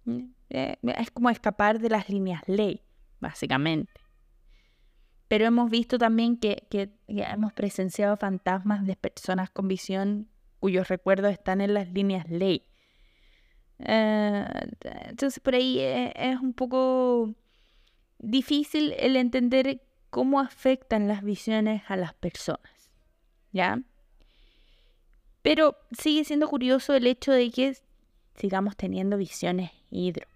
Mm, 0.06 0.32
eh, 0.50 0.78
es 0.82 1.12
como 1.12 1.30
escapar 1.30 1.80
de 1.80 1.90
las 1.90 2.10
líneas 2.10 2.42
ley, 2.48 2.82
básicamente. 3.20 3.92
Pero 5.28 5.46
hemos 5.46 5.70
visto 5.70 5.98
también 5.98 6.38
que, 6.38 6.68
hemos 7.08 7.54
presenciado 7.54 8.16
fantasmas 8.16 8.86
de 8.86 8.96
personas 8.96 9.50
con 9.50 9.68
visión 9.68 10.30
cuyos 10.60 10.88
recuerdos 10.88 11.32
están 11.32 11.62
en 11.62 11.74
las 11.74 11.92
líneas 11.92 12.30
ley. 12.30 12.64
Eh, 13.80 14.46
entonces 15.06 15.40
por 15.40 15.54
ahí 15.54 15.80
eh, 15.80 16.14
es 16.16 16.40
un 16.40 16.54
poco 16.54 17.36
difícil 18.18 18.96
el 18.98 19.16
entender 19.18 19.84
cómo 20.10 20.40
afectan 20.40 21.08
las 21.08 21.24
visiones 21.24 21.84
a 21.88 21.98
las 21.98 22.14
personas. 22.14 22.90
¿Ya? 23.52 23.82
Pero 25.42 25.78
sigue 25.92 26.24
siendo 26.24 26.48
curioso 26.48 26.94
el 26.94 27.06
hecho 27.06 27.32
de 27.32 27.52
que 27.52 27.78
sigamos 28.36 28.78
teniendo 28.78 29.18
visiones 29.18 29.72
hidro. 29.90 30.28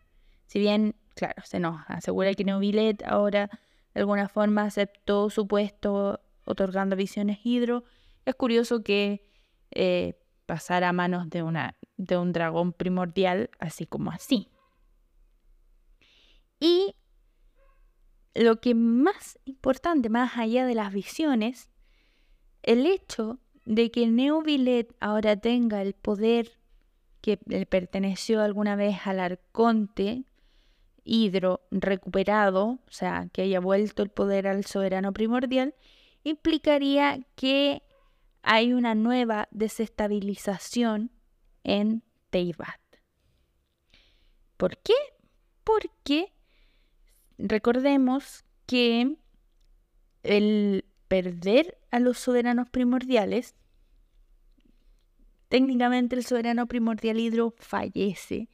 Si 0.52 0.60
bien, 0.60 0.96
claro, 1.16 1.42
se 1.46 1.62
nos 1.62 1.80
asegura 1.88 2.34
que 2.34 2.44
Neuvillet 2.44 3.02
ahora 3.06 3.50
de 3.94 4.02
alguna 4.02 4.28
forma 4.28 4.64
aceptó 4.64 5.30
su 5.30 5.48
puesto 5.48 6.20
otorgando 6.44 6.98
visiones 6.98 7.40
hidro, 7.46 7.86
es 8.26 8.36
curioso 8.36 8.84
que 8.84 9.26
eh, 9.72 10.20
pasara 10.46 10.90
a 10.90 10.92
manos 10.92 11.30
de, 11.30 11.42
una, 11.42 11.78
de 11.96 12.18
un 12.18 12.34
dragón 12.34 12.74
primordial 12.74 13.50
así 13.60 13.86
como 13.86 14.12
así. 14.12 14.50
Y 16.60 16.96
lo 18.36 18.60
que 18.60 18.76
más 18.76 19.40
importante, 19.46 20.10
más 20.10 20.38
allá 20.38 20.66
de 20.66 20.76
las 20.76 20.92
visiones, 20.92 21.70
el 22.62 22.86
hecho 22.88 23.40
de 23.64 23.90
que 23.90 24.06
Neuvillet 24.06 24.94
ahora 25.00 25.38
tenga 25.38 25.82
el 25.82 25.94
poder 25.94 26.52
que 27.22 27.40
le 27.46 27.66
perteneció 27.66 28.42
alguna 28.42 28.76
vez 28.76 28.98
al 29.06 29.22
arconte 29.22 30.26
hidro 31.04 31.62
recuperado, 31.72 32.66
o 32.66 32.92
sea, 32.92 33.28
que 33.32 33.44
haya 33.44 33.60
vuelto 33.60 34.04
el 34.04 34.10
poder 34.10 34.48
al 34.48 34.66
soberano 34.66 35.14
primordial, 35.14 35.76
implicaría 36.24 37.26
que 37.36 37.84
hay 38.44 38.74
una 38.74 38.96
nueva 38.96 39.48
desestabilización 39.52 41.12
en 41.64 42.04
Teibat. 42.30 42.80
¿Por 44.58 44.78
qué? 44.78 44.94
Porque 45.64 46.34
recordemos 47.38 48.46
que 48.66 49.18
el 50.24 50.86
perder 51.08 51.78
a 51.90 52.00
los 52.00 52.20
soberanos 52.20 52.70
primordiales, 52.70 53.56
técnicamente 55.50 56.16
el 56.16 56.24
soberano 56.24 56.68
primordial 56.68 57.20
hidro 57.20 57.54
fallece 57.58 58.50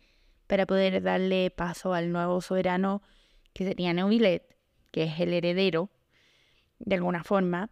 para 0.48 0.66
poder 0.66 1.04
darle 1.04 1.52
paso 1.52 1.94
al 1.94 2.12
nuevo 2.12 2.42
soberano 2.42 3.02
que 3.54 3.66
sería 3.66 3.94
Neuvillet, 3.94 4.56
que 4.92 5.04
es 5.04 5.20
el 5.20 5.34
heredero, 5.34 5.90
de 6.80 6.96
alguna 6.96 7.24
forma, 7.24 7.70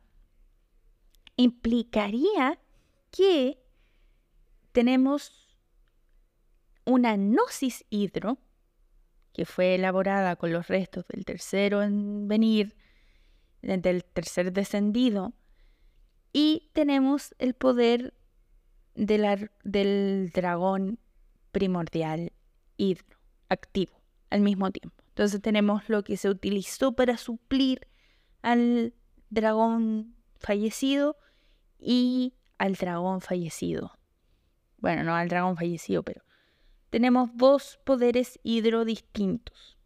implicaría 1.37 2.59
que 3.11 3.59
tenemos 4.71 5.57
una 6.85 7.15
gnosis 7.15 7.85
hidro 7.89 8.37
que 9.33 9.45
fue 9.45 9.75
elaborada 9.75 10.35
con 10.37 10.53
los 10.53 10.67
restos 10.67 11.05
del 11.07 11.25
tercero 11.25 11.83
en 11.83 12.27
venir, 12.27 12.75
del 13.61 14.03
tercer 14.05 14.53
descendido, 14.53 15.33
y 16.31 16.69
tenemos 16.73 17.35
el 17.37 17.53
poder 17.53 18.13
del 18.95 20.29
dragón 20.33 20.99
primordial 21.51 22.31
y 22.77 22.97
activo 23.49 24.01
al 24.29 24.41
mismo 24.41 24.71
tiempo. 24.71 24.95
Entonces 25.09 25.41
tenemos 25.41 25.87
lo 25.87 26.03
que 26.03 26.17
se 26.17 26.29
utilizó 26.29 26.93
para 26.93 27.17
suplir 27.17 27.87
al 28.41 28.93
dragón 29.29 30.15
fallecido 30.39 31.17
y 31.79 32.33
al 32.57 32.75
dragón 32.75 33.21
fallecido. 33.21 33.97
Bueno, 34.77 35.03
no 35.03 35.15
al 35.15 35.29
dragón 35.29 35.55
fallecido, 35.55 36.03
pero 36.03 36.21
tenemos 36.89 37.29
dos 37.35 37.79
poderes 37.83 38.39
hidro 38.43 38.85
distintos. 38.85 39.77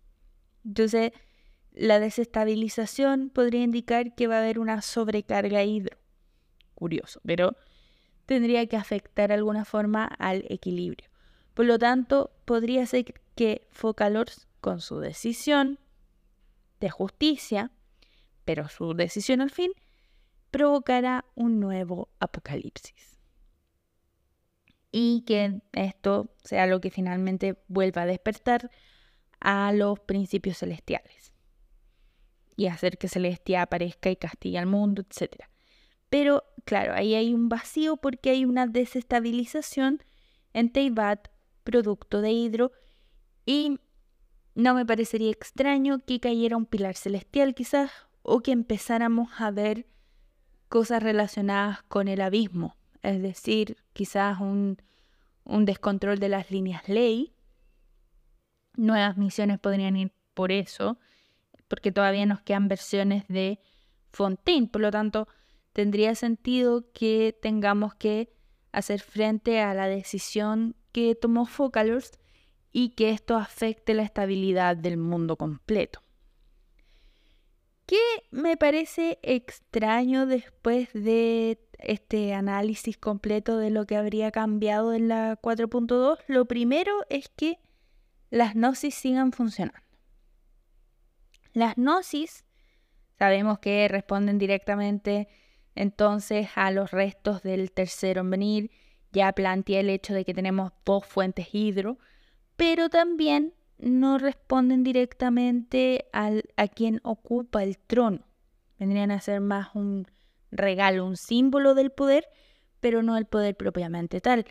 Entonces, 0.65 1.12
la 1.71 1.99
desestabilización 1.99 3.30
podría 3.30 3.63
indicar 3.63 4.15
que 4.15 4.28
va 4.28 4.36
a 4.36 4.39
haber 4.39 4.60
una 4.60 4.82
sobrecarga 4.82 5.63
hidro. 5.63 5.97
Curioso, 6.75 7.21
pero 7.25 7.56
tendría 8.25 8.67
que 8.67 8.78
afectar 8.78 9.30
de 9.30 9.36
alguna 9.36 9.65
forma 9.65 10.06
al 10.06 10.45
equilibrio. 10.49 11.08
Por 11.60 11.65
lo 11.65 11.78
tanto, 11.78 12.32
podría 12.45 12.86
ser 12.86 13.04
que 13.36 13.67
Focalors, 13.69 14.48
con 14.62 14.80
su 14.80 15.02
decisión 15.02 15.78
de 16.80 16.89
justicia, 16.89 17.74
pero 18.45 18.69
su 18.69 18.93
decisión 18.93 19.41
al 19.41 19.50
fin, 19.50 19.74
provocará 20.52 21.26
un 21.36 21.60
nuevo 21.60 22.08
apocalipsis 22.22 23.19
y 24.93 25.26
que 25.28 25.60
esto 25.74 26.34
sea 26.45 26.65
lo 26.65 26.80
que 26.80 26.91
finalmente 26.91 27.62
vuelva 27.67 28.04
a 28.04 28.06
despertar 28.06 28.72
a 29.41 29.74
los 29.74 30.00
principios 30.00 30.60
celestiales 30.60 31.34
y 32.56 32.67
hacer 32.67 32.98
que 32.98 33.10
Celestia 33.10 33.63
aparezca 33.63 34.10
y 34.10 34.15
castigue 34.15 34.60
al 34.60 34.65
mundo, 34.65 35.02
etc. 35.02 35.43
Pero 36.10 36.45
claro, 36.63 36.93
ahí 36.93 37.15
hay 37.15 37.34
un 37.34 37.50
vacío 37.50 37.98
porque 37.98 38.30
hay 38.30 38.45
una 38.45 38.65
desestabilización 38.65 40.02
en 40.54 40.72
Teibat, 40.72 41.28
producto 41.69 42.21
de 42.21 42.32
Hidro, 42.32 42.71
y 43.45 43.79
no 44.55 44.73
me 44.73 44.86
parecería 44.86 45.29
extraño 45.29 45.99
que 46.05 46.19
cayera 46.19 46.58
un 46.58 46.65
pilar 46.65 46.95
celestial 46.95 47.53
quizás 47.53 47.91
o 48.23 48.41
que 48.41 48.51
empezáramos 48.51 49.29
a 49.38 49.51
ver 49.51 49.86
cosas 50.67 51.03
relacionadas 51.03 51.84
con 51.84 52.08
el 52.08 52.21
abismo, 52.21 52.75
es 53.01 53.21
decir, 53.21 53.77
quizás 53.93 54.39
un, 54.39 54.82
un 55.43 55.65
descontrol 55.65 56.19
de 56.19 56.29
las 56.29 56.51
líneas 56.51 56.89
ley. 56.89 57.34
Nuevas 58.75 59.17
misiones 59.17 59.60
podrían 59.60 59.95
ir 59.97 60.12
por 60.34 60.51
eso, 60.51 60.97
porque 61.67 61.91
todavía 61.91 62.25
nos 62.25 62.41
quedan 62.41 62.67
versiones 62.67 63.27
de 63.27 63.60
Fontaine. 64.12 64.67
Por 64.67 64.82
lo 64.82 64.91
tanto, 64.91 65.27
tendría 65.73 66.15
sentido 66.15 66.91
que 66.91 67.38
tengamos 67.41 67.95
que 67.95 68.34
hacer 68.71 69.01
frente 69.01 69.62
a 69.62 69.73
la 69.73 69.88
decisión 69.88 70.75
que 70.91 71.15
tomó 71.15 71.45
Focalors 71.45 72.19
y 72.71 72.89
que 72.89 73.10
esto 73.10 73.36
afecte 73.36 73.93
la 73.93 74.04
estabilidad 74.04 74.78
del 74.78 74.97
mundo 74.97 75.36
completo. 75.36 76.02
¿Qué 77.86 77.97
me 78.30 78.56
parece 78.56 79.17
extraño 79.23 80.28
después 80.28 80.93
de 80.93 81.60
este 81.80 82.36
análisis 82.36 82.97
completo 82.97 83.58
de 83.58 83.71
lo 83.71 83.86
que 83.88 83.95
habría 83.95 84.32
cambiado 84.32 84.93
en 84.93 85.08
la 85.08 85.39
4.2? 85.41 86.19
Lo 86.28 86.45
primero 86.45 86.93
es 87.10 87.30
que 87.30 87.58
las 88.30 88.54
gnosis 88.54 88.93
sigan 88.93 89.32
funcionando. 89.32 89.80
Las 91.54 91.75
gnosis 91.78 92.45
sabemos 93.17 93.58
que 93.58 93.88
responden 93.88 94.38
directamente 94.38 95.28
entonces 95.73 96.49
a 96.56 96.69
los 96.71 96.91
restos 96.91 97.41
del 97.41 97.71
tercero 97.71 98.21
en 98.21 98.30
venir. 98.30 98.71
Ya 99.12 99.32
planteé 99.34 99.80
el 99.80 99.89
hecho 99.89 100.13
de 100.13 100.26
que 100.26 100.34
tenemos 100.34 100.72
dos 100.86 101.06
fuentes 101.06 101.48
hidro, 101.54 101.98
pero 102.56 102.89
también 102.89 103.54
no 103.78 104.17
responden 104.17 104.84
directamente 104.84 106.06
al, 106.12 106.43
a 106.58 106.67
quien 106.67 107.00
ocupa 107.04 107.63
el 107.63 107.78
trono. 107.78 108.19
Vendrían 108.78 109.12
a 109.12 109.22
ser 109.22 109.41
más 109.41 109.69
un 109.74 110.08
regalo, 110.52 111.06
un 111.06 111.17
símbolo 111.17 111.74
del 111.76 111.91
poder, 111.91 112.28
pero 112.80 113.04
no 113.04 113.17
el 113.17 113.26
poder 113.26 113.56
propiamente 113.56 114.22
tal, 114.22 114.45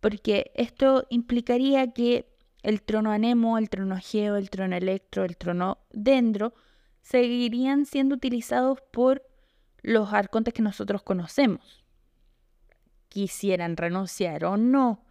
porque 0.00 0.52
esto 0.54 1.06
implicaría 1.10 1.92
que 1.92 2.30
el 2.62 2.82
trono 2.82 3.10
Anemo, 3.10 3.58
el 3.58 3.68
trono 3.68 3.98
Geo, 4.00 4.36
el 4.36 4.50
trono 4.50 4.76
Electro, 4.76 5.24
el 5.24 5.36
trono 5.36 5.78
Dendro 5.90 6.54
seguirían 7.02 7.84
siendo 7.84 8.14
utilizados 8.14 8.80
por 8.90 9.22
los 9.82 10.12
arcontes 10.12 10.54
que 10.54 10.62
nosotros 10.62 11.02
conocemos. 11.02 11.83
Quisieran 13.14 13.76
renunciar 13.76 14.44
o 14.44 14.56
no, 14.56 15.04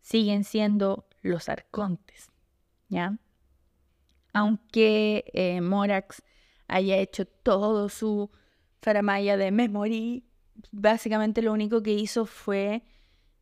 siguen 0.00 0.44
siendo 0.44 1.08
los 1.20 1.48
arcontes. 1.48 2.30
¿ya? 2.88 3.18
Aunque 4.32 5.24
eh, 5.34 5.60
Morax 5.60 6.22
haya 6.68 6.98
hecho 6.98 7.24
todo 7.24 7.88
su 7.88 8.30
faramaya 8.80 9.36
de 9.36 9.50
memory, 9.50 10.24
básicamente 10.70 11.42
lo 11.42 11.52
único 11.52 11.82
que 11.82 11.92
hizo 11.92 12.24
fue, 12.24 12.84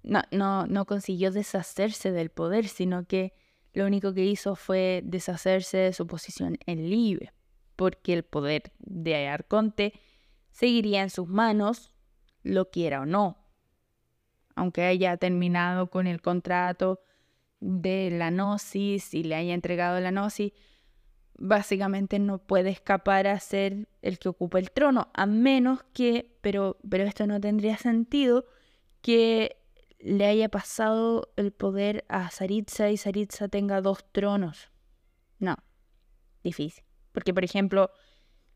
no, 0.02 0.22
no, 0.30 0.66
no 0.66 0.86
consiguió 0.86 1.30
deshacerse 1.30 2.10
del 2.10 2.30
poder, 2.30 2.66
sino 2.66 3.06
que 3.06 3.34
lo 3.74 3.84
único 3.84 4.14
que 4.14 4.24
hizo 4.24 4.56
fue 4.56 5.02
deshacerse 5.04 5.76
de 5.76 5.92
su 5.92 6.06
posición 6.06 6.56
en 6.64 6.88
Libe, 6.88 7.34
porque 7.76 8.14
el 8.14 8.22
poder 8.22 8.72
de 8.78 9.28
Arconte 9.28 9.92
seguiría 10.50 11.02
en 11.02 11.10
sus 11.10 11.28
manos, 11.28 11.92
lo 12.42 12.70
quiera 12.70 13.02
o 13.02 13.04
no. 13.04 13.36
Aunque 14.58 14.82
haya 14.82 15.16
terminado 15.16 15.88
con 15.88 16.08
el 16.08 16.20
contrato 16.20 17.00
de 17.60 18.10
la 18.10 18.30
gnosis 18.30 19.14
y 19.14 19.22
le 19.22 19.36
haya 19.36 19.54
entregado 19.54 20.00
la 20.00 20.10
gnosis, 20.10 20.52
básicamente 21.38 22.18
no 22.18 22.38
puede 22.38 22.70
escapar 22.70 23.28
a 23.28 23.38
ser 23.38 23.88
el 24.02 24.18
que 24.18 24.28
ocupa 24.28 24.58
el 24.58 24.72
trono, 24.72 25.10
a 25.14 25.26
menos 25.26 25.84
que, 25.92 26.36
pero, 26.40 26.76
pero 26.88 27.04
esto 27.04 27.26
no 27.28 27.40
tendría 27.40 27.76
sentido, 27.76 28.46
que 29.00 29.56
le 30.00 30.26
haya 30.26 30.48
pasado 30.48 31.32
el 31.36 31.52
poder 31.52 32.04
a 32.08 32.30
Saritza 32.30 32.90
y 32.90 32.96
Saritza 32.96 33.46
tenga 33.46 33.80
dos 33.80 34.04
tronos. 34.10 34.72
No, 35.38 35.56
difícil. 36.42 36.82
Porque, 37.12 37.32
por 37.32 37.44
ejemplo, 37.44 37.92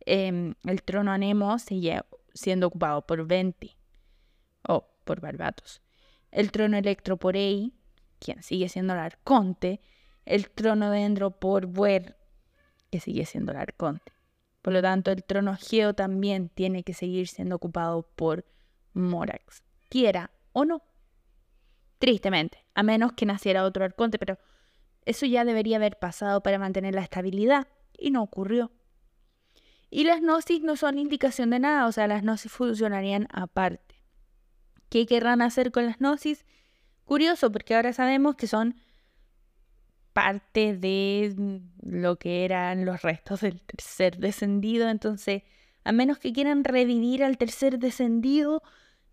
em, 0.01 0.55
el 0.65 0.83
trono 0.83 1.13
Anemo 1.13 1.61
sigue 1.61 2.01
siendo 2.35 2.67
ocupado 2.67 3.07
por 3.07 3.25
Venti 3.25 3.77
o 4.67 4.89
por 5.05 5.21
Barbatos. 5.21 5.82
El 6.33 6.51
trono 6.51 6.77
Electro 6.77 7.17
por 7.17 7.37
Ei 7.37 7.73
quien 8.23 8.43
sigue 8.43 8.69
siendo 8.69 8.93
el 8.93 9.01
arconte, 9.01 9.81
el 10.25 10.49
trono 10.51 10.91
de 10.91 11.01
Endro 11.01 11.33
por 11.33 11.67
Buer, 11.67 12.17
que 12.91 13.01
sigue 13.01 13.27
siendo 13.27 13.53
el 13.53 13.59
arconte. 13.59 14.13
Por 14.63 14.73
lo 14.73 14.81
tanto, 14.81 15.11
el 15.11 15.25
trono 15.25 15.57
Geo 15.57 15.95
también 15.95 16.49
tiene 16.49 16.85
que 16.85 16.95
seguir 16.95 17.27
siendo 17.27 17.57
ocupado 17.57 18.03
por 18.15 18.45
Morax, 18.93 19.65
quiera 19.89 20.31
o 20.53 20.65
no. 20.65 20.83
Tristemente, 21.99 22.65
a 22.75 22.85
menos 22.85 23.13
que 23.13 23.27
naciera 23.27 23.65
otro 23.65 23.85
arconte, 23.85 24.19
pero 24.19 24.39
eso 25.05 25.27
ya 25.27 25.45
debería 25.45 25.77
haber 25.77 25.99
pasado 25.99 26.43
para 26.43 26.59
mantener 26.59 26.95
la 26.95 27.03
estabilidad 27.03 27.67
y 27.99 28.13
no 28.13 28.23
ocurrió. 28.23 28.71
Y 29.91 30.05
las 30.05 30.21
gnosis 30.21 30.63
no 30.63 30.77
son 30.77 30.99
indicación 30.99 31.51
de 31.51 31.59
nada, 31.59 31.87
o 31.87 31.93
sea, 31.93 32.07
las 32.07 32.23
gnosis 32.23 32.53
funcionarían 32.53 33.27
aparte. 33.33 33.92
¿Qué 34.93 35.07
querrán 35.07 35.41
hacer 35.41 35.73
con 35.73 35.87
las 35.87 35.97
gnosis? 36.01 36.45
Curioso, 37.07 37.51
porque 37.51 37.75
ahora 37.75 37.95
sabemos 37.95 38.37
que 38.37 38.47
son 38.47 38.77
parte 40.13 40.77
de 40.77 41.63
lo 41.81 42.19
que 42.19 42.45
eran 42.45 42.85
los 42.85 43.01
restos 43.01 43.41
del 43.41 43.63
tercer 43.63 44.19
descendido. 44.19 44.91
Entonces, 44.91 45.45
a 45.83 45.93
menos 45.93 46.19
que 46.19 46.35
quieran 46.35 46.63
revivir 46.63 47.25
al 47.25 47.39
tercer 47.39 47.79
descendido, 47.79 48.63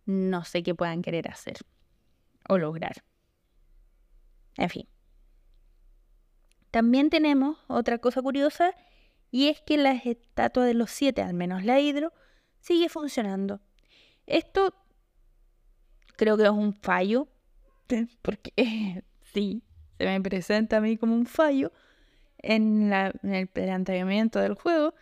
no 0.06 0.44
sé 0.44 0.64
qué 0.64 0.76
puedan 0.76 1.02
querer 1.02 1.30
hacer 1.30 1.56
o 2.50 2.58
lograr. 2.58 3.06
En 4.58 4.70
fin. 4.70 4.86
También 6.72 7.10
tenemos 7.10 7.58
otra 7.68 8.00
cosa 8.00 8.22
curiosa 8.22 8.76
y 9.32 9.48
es 9.48 9.62
que 9.62 9.78
la 9.78 9.94
estatua 9.94 10.66
de 10.66 10.74
los 10.74 10.92
siete, 10.92 11.22
al 11.22 11.36
menos 11.36 11.64
la 11.64 11.80
hidro, 11.80 12.12
sigue 12.60 12.90
funcionando. 12.90 13.62
Esto 14.26 14.76
creo 16.20 16.36
que 16.36 16.44
es 16.44 16.50
un 16.50 16.74
fallo 16.74 17.30
porque 18.22 18.54
sí, 19.34 19.64
se 19.98 20.06
me 20.06 20.22
presenta 20.22 20.78
a 20.78 20.82
mí 20.82 20.98
como 20.98 21.16
un 21.16 21.26
fallo 21.26 21.72
en, 22.38 22.92
el 22.94 23.48
planteamiento 23.48 24.40
del 24.40 24.54
juego, 24.54 24.94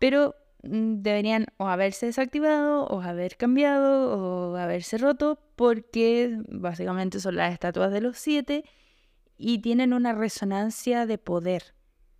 pero 0.00 0.34
mm, 0.64 1.02
deberían 1.02 1.46
o 1.56 1.68
haberse 1.68 2.06
desactivado 2.06 2.84
o 2.86 3.00
haber 3.00 3.36
cambiado 3.36 4.52
o 4.52 4.56
haberse 4.56 4.98
roto 4.98 5.40
porque 5.54 6.36
básicamente 6.48 7.20
son 7.20 7.36
las 7.36 7.52
estatuas 7.52 7.92
de 7.92 8.00
los 8.00 8.18
siete 8.18 8.64
y 9.38 9.60
tienen 9.60 9.92
una 9.92 10.14
resonancia 10.14 11.06
de 11.06 11.18
poder, 11.18 11.74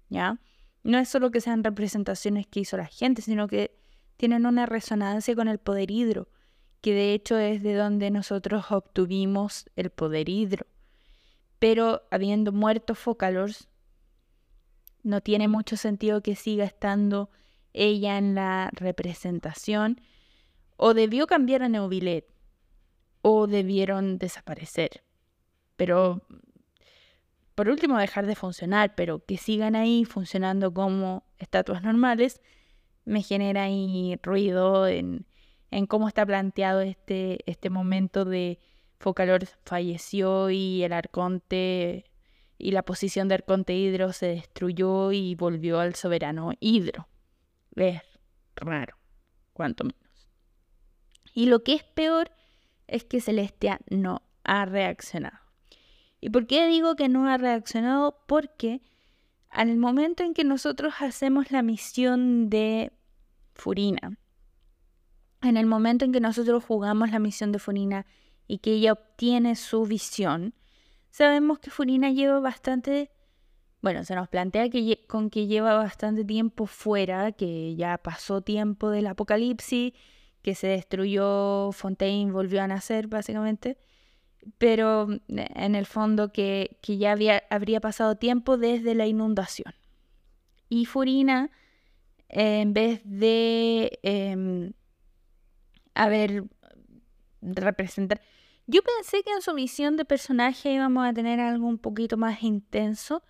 ¿ya? 0.09 0.38
No 0.85 0.98
es 0.98 1.09
solo 1.09 1.32
que 1.32 1.40
sean 1.40 1.64
representaciones 1.64 2.46
que 2.46 2.61
hizo 2.61 2.76
la 2.76 2.87
gente, 2.87 3.22
sino 3.22 3.48
que 3.48 3.76
tienen 4.16 4.46
una 4.46 4.66
resonancia 4.66 5.35
con 5.35 5.48
el 5.48 5.59
poder 5.59 5.90
hidro 5.90 6.28
que 6.80 6.92
de 6.94 7.12
hecho 7.12 7.38
es 7.38 7.62
de 7.62 7.74
donde 7.74 8.10
nosotros 8.10 8.70
obtuvimos 8.70 9.66
el 9.76 9.90
poder 9.90 10.28
hidro. 10.28 10.66
Pero 11.58 12.02
habiendo 12.10 12.52
muerto 12.52 12.94
Focalors, 12.94 13.68
no 15.02 15.20
tiene 15.20 15.48
mucho 15.48 15.76
sentido 15.76 16.22
que 16.22 16.36
siga 16.36 16.64
estando 16.64 17.30
ella 17.72 18.18
en 18.18 18.34
la 18.34 18.70
representación. 18.72 20.00
O 20.76 20.94
debió 20.94 21.26
cambiar 21.26 21.62
a 21.62 21.68
Neuvillet, 21.68 22.26
o 23.22 23.46
debieron 23.46 24.18
desaparecer. 24.18 25.02
Pero, 25.76 26.22
por 27.54 27.68
último, 27.68 27.98
dejar 27.98 28.26
de 28.26 28.34
funcionar, 28.34 28.94
pero 28.94 29.24
que 29.24 29.38
sigan 29.38 29.74
ahí 29.74 30.04
funcionando 30.04 30.72
como 30.74 31.24
estatuas 31.38 31.82
normales, 31.82 32.42
me 33.04 33.22
genera 33.22 33.64
ahí 33.64 34.18
ruido 34.22 34.86
en, 34.86 35.26
en 35.70 35.87
cómo 35.87 36.09
está 36.09 36.24
planteado 36.24 36.80
este, 36.80 37.38
este 37.51 37.70
momento 37.70 38.24
de 38.24 38.59
Focalor 38.99 39.47
falleció 39.64 40.51
y 40.51 40.82
el 40.82 40.93
arconte 40.93 42.05
y 42.59 42.70
la 42.70 42.82
posición 42.82 43.28
de 43.28 43.34
arconte 43.34 43.74
hidro 43.74 44.12
se 44.12 44.26
destruyó 44.26 45.12
y 45.12 45.34
volvió 45.34 45.78
al 45.80 45.95
soberano 45.95 46.53
hidro. 46.61 47.07
Es 47.74 48.01
raro, 48.55 48.97
cuanto 49.53 49.84
menos. 49.84 50.28
Y 51.34 51.47
lo 51.47 51.62
que 51.62 51.74
es 51.74 51.84
peor 51.84 52.30
es 52.86 53.05
que 53.05 53.20
Celestia 53.20 53.80
no 53.90 54.22
ha 54.45 54.64
reaccionado. 54.64 55.38
¿Y 56.20 56.30
por 56.30 56.47
qué 56.47 56.66
digo 56.66 56.97
que 56.97 57.09
no 57.09 57.28
ha 57.28 57.36
reaccionado? 57.36 58.18
Porque 58.26 58.80
al 59.51 59.76
momento 59.76 60.22
en 60.22 60.32
que 60.32 60.45
nosotros 60.45 60.95
hacemos 61.01 61.51
la 61.51 61.62
misión 61.62 62.49
de 62.49 62.93
Furina, 63.55 64.18
en 65.43 65.57
el 65.57 65.66
momento 65.66 66.05
en 66.05 66.12
que 66.12 66.20
nosotros 66.20 66.64
jugamos 66.64 67.11
la 67.11 67.18
misión 67.18 67.53
de 67.53 67.59
Furina 67.59 68.07
y 68.47 68.59
que 68.59 68.72
ella 68.72 68.93
obtiene 68.93 69.57
su 69.57 69.84
visión, 69.84 70.55
sabemos 71.11 71.59
que 71.59 71.70
Furina 71.70 72.11
lleva 72.11 72.41
bastante, 72.41 73.11
bueno, 73.82 74.05
se 74.05 74.14
nos 74.14 74.28
plantea 74.28 74.68
que 74.70 75.07
con 75.07 75.30
que 75.30 75.47
lleva 75.47 75.74
bastante 75.74 76.24
tiempo 76.24 76.66
fuera, 76.66 77.32
que 77.32 77.74
ya 77.76 77.99
pasó 77.99 78.41
tiempo 78.41 78.91
del 78.91 79.07
apocalipsis, 79.07 79.93
que 80.43 80.55
se 80.55 80.68
destruyó 80.68 81.72
Fontaine, 81.72 82.32
volvió 82.32 82.62
a 82.62 82.68
nacer 82.68 83.09
básicamente, 83.09 83.78
pero 84.59 85.09
en 85.28 85.74
el 85.74 85.87
fondo 85.87 86.32
que, 86.32 86.78
ya 86.82 87.12
había, 87.12 87.43
habría 87.51 87.80
pasado 87.80 88.16
tiempo 88.16 88.57
desde 88.57 88.95
la 88.95 89.07
inundación. 89.07 89.74
Y 90.68 90.84
Furina, 90.84 91.51
en 92.28 92.72
vez 92.72 93.01
de 93.05 93.99
eh, 94.03 94.72
haber 95.97 96.44
representar... 97.40 98.20
Yo 98.66 98.82
pensé 98.82 99.22
que 99.22 99.32
en 99.32 99.42
su 99.42 99.55
misión 99.55 99.97
de 99.97 100.05
personaje 100.05 100.72
íbamos 100.72 101.07
a 101.07 101.12
tener 101.12 101.38
algo 101.40 101.66
un 101.66 101.78
poquito 101.78 102.16
más 102.16 102.42
intenso, 102.42 103.22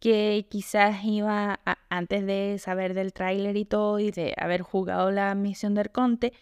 que 0.00 0.46
quizás 0.50 1.04
iba, 1.04 1.60
antes 1.88 2.26
de 2.26 2.56
saber 2.58 2.94
del 2.94 3.12
tráiler 3.12 3.56
y 3.56 3.64
todo, 3.64 4.00
y 4.00 4.10
de 4.10 4.34
haber 4.36 4.62
jugado 4.62 5.10
la 5.10 5.34
misión 5.34 5.74
del 5.74 5.90
Conte, 5.90 6.32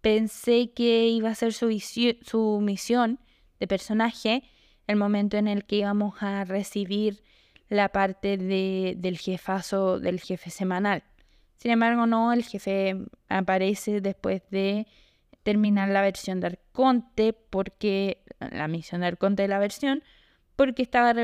pensé 0.00 0.72
que 0.72 1.08
iba 1.08 1.30
a 1.30 1.34
ser 1.34 1.52
su, 1.52 1.68
su 2.22 2.60
misión 2.62 3.20
de 3.58 3.66
personaje 3.66 4.44
el 4.86 4.96
momento 4.96 5.36
en 5.36 5.48
el 5.48 5.64
que 5.64 5.76
íbamos 5.76 6.22
a 6.22 6.44
recibir 6.44 7.22
la 7.68 7.90
parte 7.90 8.36
de, 8.36 8.94
del 8.98 9.18
jefazo, 9.18 10.00
del 10.00 10.20
jefe 10.20 10.50
semanal. 10.50 11.04
Sin 11.56 11.70
embargo, 11.70 12.06
no, 12.06 12.32
el 12.32 12.42
jefe 12.42 12.96
aparece 13.28 14.00
después 14.00 14.42
de 14.50 14.86
terminar 15.42 15.88
la 15.88 16.02
versión 16.02 16.40
de 16.40 16.48
Arconte, 16.48 17.32
porque 17.32 18.22
la 18.38 18.68
misión 18.68 19.00
de 19.00 19.08
Arconte 19.08 19.42
de 19.42 19.48
la 19.48 19.58
versión, 19.58 20.02
porque 20.56 20.82
estaba 20.82 21.14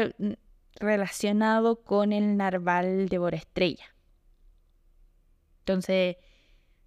relacionado 0.78 1.82
con 1.82 2.12
el 2.12 2.36
narval 2.36 3.08
de 3.08 3.18
Borestrella. 3.18 3.94
Entonces, 5.60 6.16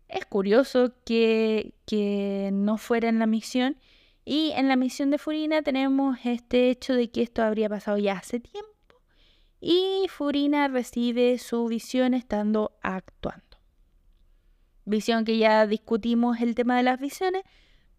es 0.07 0.25
curioso 0.25 0.93
que, 1.05 1.75
que 1.85 2.49
no 2.53 2.77
fuera 2.77 3.09
en 3.09 3.19
la 3.19 3.27
misión. 3.27 3.77
Y 4.25 4.51
en 4.55 4.67
la 4.67 4.75
misión 4.75 5.11
de 5.11 5.17
Furina 5.17 5.61
tenemos 5.61 6.17
este 6.23 6.69
hecho 6.69 6.93
de 6.93 7.09
que 7.09 7.21
esto 7.21 7.43
habría 7.43 7.69
pasado 7.69 7.97
ya 7.97 8.13
hace 8.13 8.39
tiempo. 8.39 8.69
Y 9.59 10.07
Furina 10.09 10.67
recibe 10.67 11.37
su 11.37 11.65
visión 11.67 12.13
estando 12.13 12.77
actuando 12.81 13.48
visión 14.89 15.25
que 15.25 15.37
ya 15.37 15.65
discutimos 15.67 16.41
el 16.41 16.55
tema 16.55 16.75
de 16.75 16.83
las 16.83 16.99
visiones, 16.99 17.43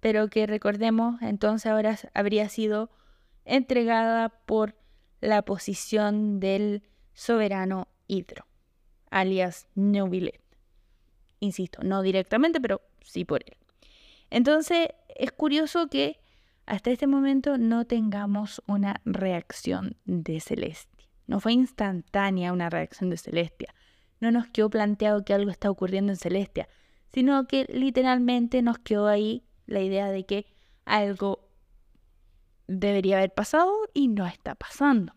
pero 0.00 0.28
que 0.28 0.46
recordemos 0.46 1.20
entonces 1.22 1.70
ahora 1.70 1.98
habría 2.14 2.48
sido 2.48 2.90
entregada 3.44 4.28
por 4.28 4.74
la 5.20 5.42
posición 5.42 6.40
del 6.40 6.82
soberano 7.14 7.88
Hidro, 8.06 8.46
alias 9.10 9.68
Nubilet. 9.74 10.40
Insisto, 11.38 11.82
no 11.82 12.02
directamente, 12.02 12.60
pero 12.60 12.82
sí 13.02 13.24
por 13.24 13.42
él. 13.46 13.56
Entonces 14.30 14.88
es 15.16 15.32
curioso 15.32 15.88
que 15.88 16.20
hasta 16.66 16.90
este 16.90 17.06
momento 17.06 17.58
no 17.58 17.84
tengamos 17.84 18.62
una 18.66 19.00
reacción 19.04 19.96
de 20.04 20.40
Celestia. 20.40 21.08
No 21.26 21.40
fue 21.40 21.52
instantánea 21.52 22.52
una 22.52 22.70
reacción 22.70 23.10
de 23.10 23.16
Celestia. 23.16 23.74
No 24.20 24.30
nos 24.30 24.48
quedó 24.48 24.70
planteado 24.70 25.24
que 25.24 25.34
algo 25.34 25.50
está 25.50 25.70
ocurriendo 25.70 26.12
en 26.12 26.16
Celestia 26.16 26.68
sino 27.12 27.46
que 27.46 27.66
literalmente 27.68 28.62
nos 28.62 28.78
quedó 28.78 29.06
ahí 29.06 29.44
la 29.66 29.80
idea 29.80 30.10
de 30.10 30.24
que 30.24 30.46
algo 30.84 31.48
debería 32.66 33.18
haber 33.18 33.32
pasado 33.34 33.72
y 33.94 34.08
no 34.08 34.26
está 34.26 34.54
pasando. 34.54 35.14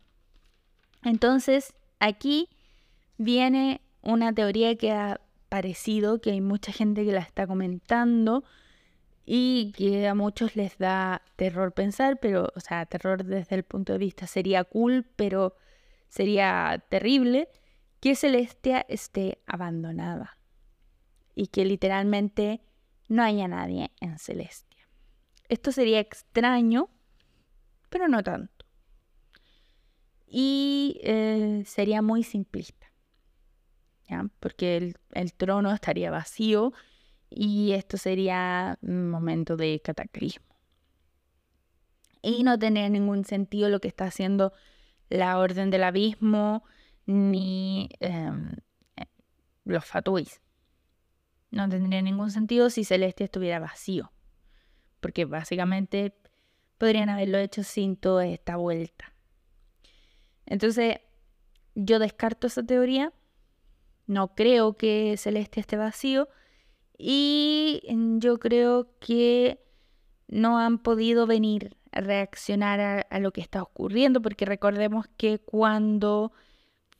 Entonces, 1.03 1.73
aquí 1.99 2.49
viene 3.17 3.81
una 4.01 4.33
teoría 4.33 4.75
que 4.75 4.91
ha 4.91 5.21
parecido, 5.49 6.19
que 6.19 6.31
hay 6.31 6.41
mucha 6.41 6.71
gente 6.71 7.05
que 7.05 7.11
la 7.11 7.19
está 7.19 7.45
comentando 7.45 8.43
y 9.25 9.71
que 9.73 10.07
a 10.07 10.15
muchos 10.15 10.55
les 10.55 10.77
da 10.77 11.21
terror 11.35 11.73
pensar, 11.73 12.19
pero, 12.19 12.51
o 12.55 12.59
sea, 12.59 12.85
terror 12.85 13.23
desde 13.23 13.55
el 13.55 13.63
punto 13.63 13.93
de 13.93 13.99
vista 13.99 14.27
sería 14.27 14.63
cool, 14.63 15.05
pero 15.15 15.55
sería 16.09 16.83
terrible, 16.89 17.49
que 17.99 18.15
Celestia 18.15 18.85
esté 18.89 19.41
abandonada 19.45 20.37
y 21.35 21.47
que 21.47 21.65
literalmente 21.65 22.61
no 23.07 23.23
haya 23.23 23.47
nadie 23.47 23.91
en 23.99 24.17
Celestia. 24.17 24.87
Esto 25.49 25.71
sería 25.71 25.99
extraño, 25.99 26.89
pero 27.89 28.07
no 28.07 28.23
tanto. 28.23 28.65
Y 30.27 30.99
eh, 31.03 31.63
sería 31.65 32.01
muy 32.01 32.23
simplista, 32.23 32.91
¿ya? 34.09 34.27
porque 34.39 34.95
el, 35.11 35.33
trono 35.33 35.71
estaría 35.71 36.09
vacío 36.09 36.73
y 37.29 37.73
esto 37.73 37.97
sería 37.97 38.79
un 38.81 39.09
momento 39.09 39.57
de 39.57 39.79
cataclismo. 39.79 40.47
Y 42.23 42.43
no 42.43 42.57
tendría 42.57 42.89
ningún 42.89 43.25
sentido 43.25 43.69
lo 43.69 43.79
que 43.79 43.89
está 43.89 44.05
haciendo 44.05 44.53
la 45.09 45.37
Orden 45.37 45.69
del 45.69 45.83
Abismo 45.83 46.63
ni 47.05 47.89
em, 47.99 48.55
eh, 48.95 49.05
los 49.65 49.85
Fatuis. 49.85 50.41
No 51.53 51.69
tendría 51.69 52.01
ningún 52.01 52.31
sentido 52.31 52.71
si 52.71 52.83
Celestia 52.83 53.25
estuviera 53.25 53.59
vacío, 53.59 54.11
porque 54.99 55.25
básicamente 55.25 56.17
podrían 56.79 57.09
haberlo 57.09 57.37
hecho 57.37 57.61
sin 57.61 57.95
toda 57.95 58.25
esta 58.25 58.55
vuelta. 58.55 59.13
Entonces, 60.47 60.97
yo 61.75 61.99
descarto 61.99 62.47
esa 62.47 62.63
teoría, 62.63 63.13
no 64.07 64.33
creo 64.33 64.77
que 64.77 65.13
Celestia 65.15 65.61
esté 65.61 65.77
vacío 65.77 66.27
y 66.97 67.83
yo 68.17 68.39
creo 68.39 68.97
que 68.99 69.63
no 70.27 70.57
han 70.57 70.79
podido 70.79 71.27
venir 71.27 71.77
a 71.91 72.01
reaccionar 72.01 73.05
a, 73.07 73.19
lo 73.19 73.31
que 73.31 73.41
está 73.41 73.61
ocurriendo, 73.61 74.23
porque 74.23 74.45
recordemos 74.45 75.05
que 75.17 75.37
cuando 75.37 76.31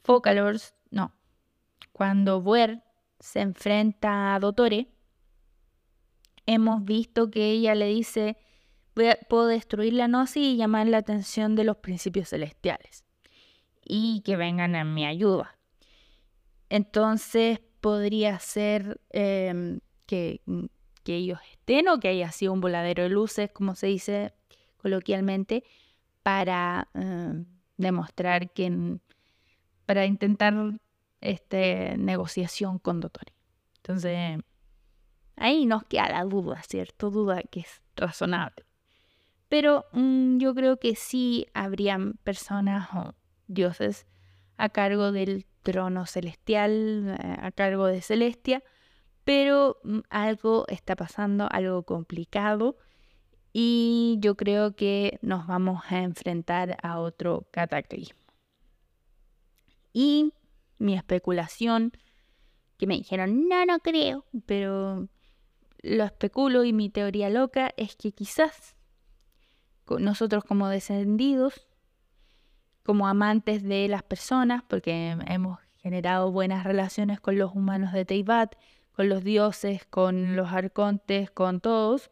Focalors, 0.04 0.76
no, 0.92 1.12
cuando 1.92 2.40
Buer 2.40 2.84
se 3.24 3.40
enfrenta 3.40 4.36
a 4.36 4.40
Dotore, 4.40 4.90
hemos 6.46 6.84
visto 6.84 7.32
que 7.32 7.52
ella 7.52 7.74
le 7.74 7.86
dice, 7.88 8.36
puedo 9.30 9.48
destruir 9.48 9.94
la 9.94 10.10
gnosis 10.10 10.44
y 10.44 10.58
llamar 10.58 10.88
la 10.88 10.98
atención 10.98 11.56
de 11.56 11.64
los 11.64 11.78
principios 11.78 12.28
celestiales 12.30 13.06
y 13.82 14.24
que 14.26 14.36
vengan 14.36 14.76
a 14.76 14.84
mi 14.84 15.06
ayuda. 15.06 15.58
Entonces 16.68 17.62
podría 17.80 18.40
ser 18.40 19.00
em, 19.12 19.80
que, 20.06 20.42
que, 21.06 21.16
ellos 21.16 21.40
estén 21.50 21.88
o 21.88 22.02
que 22.02 22.10
haya 22.10 22.30
sido 22.34 22.52
un 22.52 22.60
voladero 22.60 23.04
de 23.04 23.10
luces, 23.10 23.50
como 23.52 23.76
se 23.76 23.88
dice 23.88 24.34
coloquialmente, 24.76 25.64
para 26.24 26.90
em, 26.94 27.46
demostrar 27.78 28.52
que, 28.52 29.00
para 29.86 30.06
intentar 30.06 30.54
este, 31.24 31.98
negociación 31.98 32.80
con 32.80 33.00
Dotori. 33.00 33.34
Entonces, 33.78 34.40
ahí 35.36 35.66
nos 35.66 35.84
queda 35.86 36.10
la 36.10 36.24
duda, 36.26 36.62
¿cierto? 36.68 37.10
Duda 37.10 37.42
que 37.44 37.62
es 37.62 37.82
razonable. 37.96 38.66
Pero 39.50 39.86
mm, 39.94 40.38
yo 40.38 40.54
creo 40.54 40.78
que 40.78 40.96
sí 40.96 41.48
habrían 41.54 42.14
personas 42.24 42.90
o 42.94 43.14
dioses 43.48 44.06
a 44.58 44.70
cargo 44.70 45.12
del 45.12 45.46
trono 45.64 46.06
celestial, 46.06 47.18
eh, 47.20 47.38
a 47.42 47.52
cargo 47.52 47.86
de 47.88 48.02
Celestia, 48.02 48.64
pero 49.24 49.78
mm, 49.84 50.00
algo 50.10 50.66
está 50.68 50.96
pasando, 50.96 51.48
algo 51.52 51.84
complicado, 51.84 52.78
y 53.54 54.18
yo 54.20 54.36
creo 54.36 54.76
que 54.76 55.20
nos 55.22 55.46
vamos 55.48 55.84
a 55.90 56.02
enfrentar 56.02 56.78
a 56.82 57.00
otro 57.00 57.48
cataclismo. 57.52 58.20
Y 59.94 60.34
mi 60.84 60.96
especulación, 60.96 61.94
que 62.78 62.88
me 62.88 62.96
dijeron, 62.96 63.48
no, 63.48 63.66
no 63.66 63.80
creo, 63.80 64.26
pero 64.46 65.08
lo 65.82 66.04
especulo 66.04 66.64
y 66.64 66.74
mi 66.74 66.90
teoría 66.90 67.30
loca 67.30 67.72
es 67.78 67.96
que 67.96 68.12
quizás 68.12 68.76
nosotros 70.00 70.44
como 70.44 70.70
descendidos, 70.70 71.68
como 72.84 73.08
amantes 73.08 73.64
de 73.64 73.88
las 73.88 74.04
personas, 74.04 74.64
porque 74.68 75.18
hemos 75.28 75.60
generado 75.76 76.32
buenas 76.32 76.64
relaciones 76.64 77.20
con 77.20 77.38
los 77.38 77.54
humanos 77.54 77.94
de 77.94 78.06
Teibat, 78.06 78.56
con 78.94 79.10
los 79.10 79.24
dioses, 79.24 79.86
con 79.86 80.36
los 80.36 80.52
arcontes, 80.52 81.32
con 81.32 81.60
todos, 81.60 82.12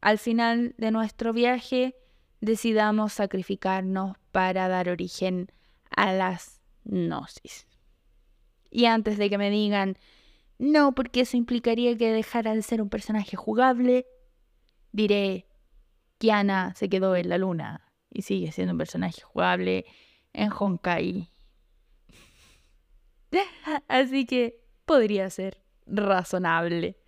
al 0.00 0.18
final 0.18 0.74
de 0.78 0.90
nuestro 0.90 1.32
viaje 1.32 1.96
decidamos 2.40 3.14
sacrificarnos 3.14 4.16
para 4.32 4.68
dar 4.68 4.88
origen 4.88 5.50
a 5.90 6.12
las 6.12 6.60
gnosis. 6.84 7.67
Y 8.70 8.86
antes 8.86 9.18
de 9.18 9.30
que 9.30 9.38
me 9.38 9.50
digan, 9.50 9.96
no, 10.58 10.94
porque 10.94 11.20
eso 11.20 11.36
implicaría 11.36 11.96
que 11.96 12.12
dejara 12.12 12.54
de 12.54 12.62
ser 12.62 12.82
un 12.82 12.88
personaje 12.88 13.36
jugable, 13.36 14.06
diré, 14.92 15.46
Kiana 16.18 16.74
se 16.74 16.88
quedó 16.88 17.14
en 17.16 17.28
la 17.28 17.38
luna 17.38 17.92
y 18.10 18.22
sigue 18.22 18.52
siendo 18.52 18.72
un 18.72 18.78
personaje 18.78 19.22
jugable 19.22 19.86
en 20.32 20.50
Honkai. 20.52 21.30
Así 23.88 24.26
que 24.26 24.60
podría 24.84 25.30
ser 25.30 25.62
razonable. 25.86 26.98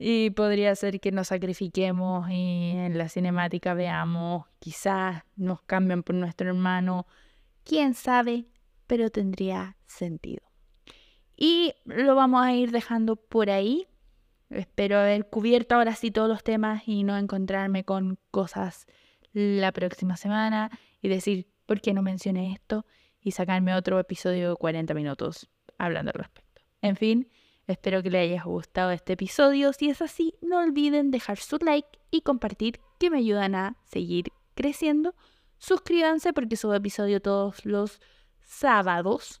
Y 0.00 0.30
podría 0.30 0.76
ser 0.76 1.00
que 1.00 1.10
nos 1.10 1.28
sacrifiquemos 1.28 2.30
y 2.30 2.70
en 2.70 2.96
la 2.96 3.08
cinemática 3.08 3.74
veamos, 3.74 4.46
quizás 4.60 5.24
nos 5.34 5.60
cambian 5.62 6.04
por 6.04 6.14
nuestro 6.14 6.48
hermano, 6.48 7.08
quién 7.64 7.94
sabe, 7.94 8.46
pero 8.86 9.10
tendría 9.10 9.76
sentido. 9.86 10.47
Y 11.40 11.72
lo 11.84 12.16
vamos 12.16 12.44
a 12.44 12.52
ir 12.52 12.72
dejando 12.72 13.14
por 13.14 13.48
ahí. 13.48 13.86
Espero 14.50 14.98
haber 14.98 15.30
cubierto 15.30 15.76
ahora 15.76 15.94
sí 15.94 16.10
todos 16.10 16.28
los 16.28 16.42
temas 16.42 16.82
y 16.86 17.04
no 17.04 17.16
encontrarme 17.16 17.84
con 17.84 18.18
cosas 18.32 18.86
la 19.32 19.70
próxima 19.70 20.16
semana 20.16 20.76
y 21.00 21.08
decir, 21.08 21.46
¿por 21.64 21.80
qué 21.80 21.94
no 21.94 22.02
mencioné 22.02 22.52
esto? 22.52 22.84
Y 23.20 23.30
sacarme 23.30 23.76
otro 23.76 24.00
episodio 24.00 24.50
de 24.50 24.56
40 24.56 24.94
minutos 24.94 25.48
hablando 25.78 26.10
al 26.10 26.18
respecto. 26.18 26.60
En 26.82 26.96
fin, 26.96 27.30
espero 27.68 28.02
que 28.02 28.10
les 28.10 28.32
haya 28.32 28.42
gustado 28.42 28.90
este 28.90 29.12
episodio. 29.12 29.72
Si 29.72 29.90
es 29.90 30.02
así, 30.02 30.34
no 30.42 30.58
olviden 30.58 31.12
dejar 31.12 31.38
su 31.38 31.58
like 31.58 32.00
y 32.10 32.22
compartir 32.22 32.80
que 32.98 33.10
me 33.10 33.18
ayudan 33.18 33.54
a 33.54 33.76
seguir 33.84 34.32
creciendo. 34.56 35.14
Suscríbanse 35.58 36.32
porque 36.32 36.56
subo 36.56 36.74
episodio 36.74 37.22
todos 37.22 37.64
los 37.64 38.00
sábados. 38.40 39.40